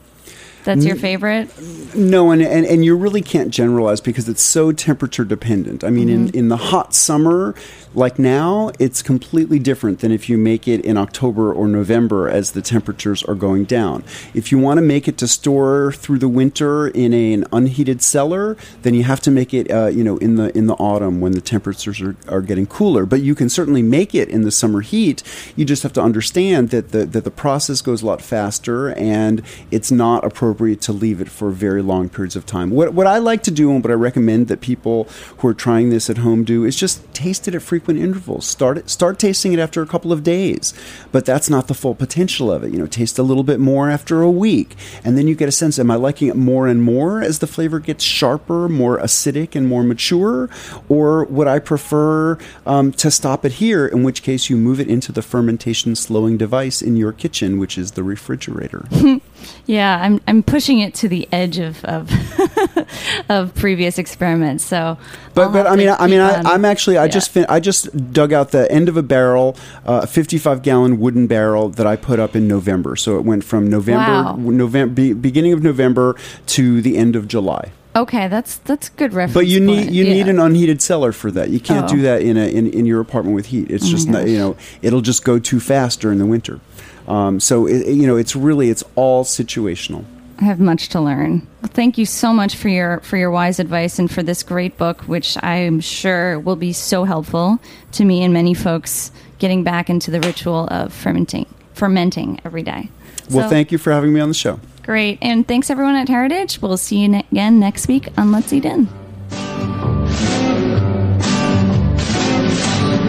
That's 0.66 0.84
your 0.84 0.96
favorite? 0.96 1.48
No, 1.94 2.32
and, 2.32 2.42
and, 2.42 2.66
and 2.66 2.84
you 2.84 2.96
really 2.96 3.22
can't 3.22 3.50
generalize 3.50 4.00
because 4.00 4.28
it's 4.28 4.42
so 4.42 4.72
temperature 4.72 5.24
dependent. 5.24 5.84
I 5.84 5.90
mean, 5.90 6.08
in, 6.08 6.28
in 6.30 6.48
the 6.48 6.56
hot 6.56 6.92
summer, 6.92 7.54
like 7.94 8.18
now, 8.18 8.72
it's 8.80 9.00
completely 9.00 9.60
different 9.60 10.00
than 10.00 10.10
if 10.10 10.28
you 10.28 10.36
make 10.36 10.66
it 10.66 10.84
in 10.84 10.98
October 10.98 11.52
or 11.52 11.68
November 11.68 12.28
as 12.28 12.52
the 12.52 12.60
temperatures 12.60 13.22
are 13.22 13.36
going 13.36 13.64
down. 13.64 14.02
If 14.34 14.50
you 14.50 14.58
want 14.58 14.78
to 14.78 14.82
make 14.82 15.06
it 15.06 15.16
to 15.18 15.28
store 15.28 15.92
through 15.92 16.18
the 16.18 16.28
winter 16.28 16.88
in 16.88 17.14
a, 17.14 17.32
an 17.32 17.46
unheated 17.52 18.02
cellar, 18.02 18.56
then 18.82 18.92
you 18.92 19.04
have 19.04 19.20
to 19.20 19.30
make 19.30 19.54
it, 19.54 19.70
uh, 19.70 19.86
you 19.86 20.02
know, 20.02 20.18
in 20.18 20.34
the 20.34 20.56
in 20.58 20.66
the 20.66 20.74
autumn 20.74 21.20
when 21.20 21.32
the 21.32 21.40
temperatures 21.40 22.00
are, 22.02 22.16
are 22.28 22.42
getting 22.42 22.66
cooler. 22.66 23.06
But 23.06 23.22
you 23.22 23.34
can 23.36 23.48
certainly 23.48 23.82
make 23.82 24.14
it 24.14 24.28
in 24.28 24.42
the 24.42 24.50
summer 24.50 24.80
heat. 24.80 25.22
You 25.54 25.64
just 25.64 25.84
have 25.84 25.92
to 25.94 26.02
understand 26.02 26.70
that 26.70 26.90
the 26.90 27.06
that 27.06 27.22
the 27.24 27.30
process 27.30 27.80
goes 27.80 28.02
a 28.02 28.06
lot 28.06 28.20
faster, 28.20 28.92
and 28.94 29.42
it's 29.70 29.92
not 29.92 30.24
appropriate 30.24 30.55
to 30.56 30.92
leave 30.92 31.20
it 31.20 31.28
for 31.28 31.50
very 31.50 31.82
long 31.82 32.08
periods 32.08 32.36
of 32.36 32.46
time. 32.46 32.70
What 32.70 32.94
what 32.94 33.06
I 33.06 33.18
like 33.18 33.42
to 33.44 33.50
do, 33.50 33.70
and 33.70 33.84
what 33.84 33.90
I 33.90 33.94
recommend 33.94 34.48
that 34.48 34.60
people 34.60 35.04
who 35.38 35.48
are 35.48 35.54
trying 35.54 35.90
this 35.90 36.08
at 36.08 36.18
home 36.18 36.44
do, 36.44 36.64
is 36.64 36.76
just 36.76 37.12
taste 37.12 37.46
it 37.46 37.54
at 37.54 37.62
frequent 37.62 38.00
intervals. 38.00 38.46
Start 38.46 38.78
it, 38.78 38.90
start 38.90 39.18
tasting 39.18 39.52
it 39.52 39.58
after 39.58 39.82
a 39.82 39.86
couple 39.86 40.12
of 40.12 40.22
days, 40.22 40.72
but 41.12 41.26
that's 41.26 41.50
not 41.50 41.68
the 41.68 41.74
full 41.74 41.94
potential 41.94 42.50
of 42.50 42.64
it. 42.64 42.72
You 42.72 42.78
know, 42.78 42.86
taste 42.86 43.18
a 43.18 43.22
little 43.22 43.44
bit 43.44 43.60
more 43.60 43.90
after 43.90 44.22
a 44.22 44.30
week, 44.30 44.74
and 45.04 45.18
then 45.18 45.28
you 45.28 45.34
get 45.34 45.48
a 45.48 45.52
sense: 45.52 45.78
Am 45.78 45.90
I 45.90 45.96
liking 45.96 46.28
it 46.28 46.36
more 46.36 46.66
and 46.66 46.82
more 46.82 47.22
as 47.22 47.40
the 47.40 47.46
flavor 47.46 47.78
gets 47.78 48.02
sharper, 48.02 48.68
more 48.68 48.98
acidic, 48.98 49.54
and 49.54 49.68
more 49.68 49.82
mature, 49.82 50.48
or 50.88 51.24
would 51.26 51.46
I 51.46 51.58
prefer 51.58 52.38
um, 52.64 52.92
to 52.92 53.10
stop 53.10 53.44
it 53.44 53.52
here? 53.52 53.86
In 53.86 54.02
which 54.02 54.22
case, 54.22 54.48
you 54.48 54.56
move 54.56 54.80
it 54.80 54.88
into 54.88 55.12
the 55.12 55.22
fermentation 55.22 55.94
slowing 55.94 56.38
device 56.38 56.80
in 56.80 56.96
your 56.96 57.12
kitchen, 57.12 57.58
which 57.58 57.76
is 57.76 57.92
the 57.92 58.02
refrigerator. 58.02 58.86
Yeah, 59.66 60.00
I'm 60.00 60.20
I'm 60.28 60.42
pushing 60.42 60.78
it 60.80 60.94
to 60.94 61.08
the 61.08 61.28
edge 61.32 61.58
of 61.58 61.84
of, 61.84 62.10
of 63.28 63.54
previous 63.54 63.98
experiments. 63.98 64.64
So, 64.64 64.96
But 65.34 65.42
I'll 65.48 65.52
but 65.52 65.66
I 65.66 65.76
mean 65.76 65.88
I, 65.88 65.96
I 65.96 66.06
mean 66.06 66.20
I, 66.20 66.40
I'm 66.42 66.64
actually 66.64 66.98
I 66.98 67.04
yeah. 67.04 67.10
just 67.10 67.30
fin- 67.30 67.46
I 67.48 67.60
just 67.60 68.12
dug 68.12 68.32
out 68.32 68.50
the 68.52 68.70
end 68.70 68.88
of 68.88 68.96
a 68.96 69.02
barrel, 69.02 69.56
uh, 69.84 70.00
a 70.04 70.06
55 70.06 70.62
gallon 70.62 71.00
wooden 71.00 71.26
barrel 71.26 71.68
that 71.70 71.86
I 71.86 71.96
put 71.96 72.18
up 72.18 72.36
in 72.36 72.46
November. 72.48 72.96
So 72.96 73.16
it 73.18 73.24
went 73.24 73.44
from 73.44 73.68
November 73.68 73.96
Wow. 74.12 74.36
November 74.36 74.94
be, 74.94 75.12
beginning 75.12 75.52
of 75.52 75.62
November 75.62 76.16
to 76.46 76.80
the 76.80 76.96
end 76.96 77.16
of 77.16 77.26
July. 77.28 77.72
okay. 77.96 78.28
That's 78.28 78.58
that's 78.58 78.88
good 78.90 79.12
reference. 79.14 79.34
But 79.34 79.46
you 79.46 79.58
need 79.60 79.84
point. 79.84 79.92
you 79.92 80.04
need 80.04 80.28
an 80.28 80.38
unheated 80.38 80.80
cellar 80.82 81.12
for 81.12 81.30
that. 81.32 81.50
You 81.50 81.60
can't 81.60 81.86
Oh. 81.90 81.94
do 81.96 82.02
that 82.02 82.22
in 82.22 82.36
a 82.36 82.46
in, 82.46 82.66
in 82.68 82.86
your 82.86 83.00
apartment 83.00 83.34
with 83.34 83.46
heat. 83.46 83.70
It's 83.70 83.84
Oh 83.86 83.90
just 83.90 84.08
not, 84.08 84.28
you 84.28 84.38
know 84.38 84.56
it'll 84.82 85.00
just 85.02 85.24
go 85.24 85.38
too 85.38 85.60
fast 85.60 86.00
during 86.00 86.18
the 86.18 86.26
winter. 86.26 86.60
Um, 87.08 87.40
so 87.40 87.66
it, 87.66 87.86
you 87.88 88.06
know 88.06 88.16
it's 88.16 88.34
really 88.36 88.70
it's 88.70 88.84
all 88.94 89.24
situational. 89.24 90.04
I 90.38 90.44
have 90.44 90.60
much 90.60 90.90
to 90.90 91.00
learn. 91.00 91.46
Well, 91.62 91.70
thank 91.72 91.96
you 91.96 92.04
so 92.04 92.32
much 92.32 92.56
for 92.56 92.68
your 92.68 93.00
for 93.00 93.16
your 93.16 93.30
wise 93.30 93.58
advice 93.58 93.98
and 93.98 94.10
for 94.10 94.22
this 94.22 94.42
great 94.42 94.76
book, 94.76 95.02
which 95.02 95.36
I'm 95.42 95.80
sure 95.80 96.38
will 96.38 96.56
be 96.56 96.72
so 96.72 97.04
helpful 97.04 97.58
to 97.92 98.04
me 98.04 98.22
and 98.22 98.34
many 98.34 98.52
folks 98.54 99.12
getting 99.38 99.62
back 99.64 99.88
into 99.88 100.10
the 100.10 100.20
ritual 100.20 100.66
of 100.70 100.92
fermenting 100.92 101.46
fermenting 101.74 102.40
every 102.44 102.62
day. 102.62 102.88
Well, 103.30 103.48
So, 103.48 103.50
thank 103.50 103.72
you 103.72 103.78
for 103.78 103.92
having 103.92 104.12
me 104.12 104.20
on 104.20 104.28
the 104.28 104.34
show. 104.34 104.60
Great, 104.82 105.18
and 105.20 105.46
thanks 105.48 105.68
everyone 105.70 105.96
at 105.96 106.08
Heritage. 106.08 106.60
We'll 106.62 106.76
see 106.76 106.98
you 106.98 107.08
ne- 107.08 107.26
again 107.32 107.58
next 107.58 107.88
week 107.88 108.08
on 108.16 108.30
Let's 108.32 108.52
Eat 108.52 108.64
In. 108.64 108.88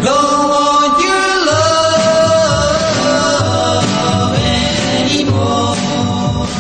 Don't 0.04 0.77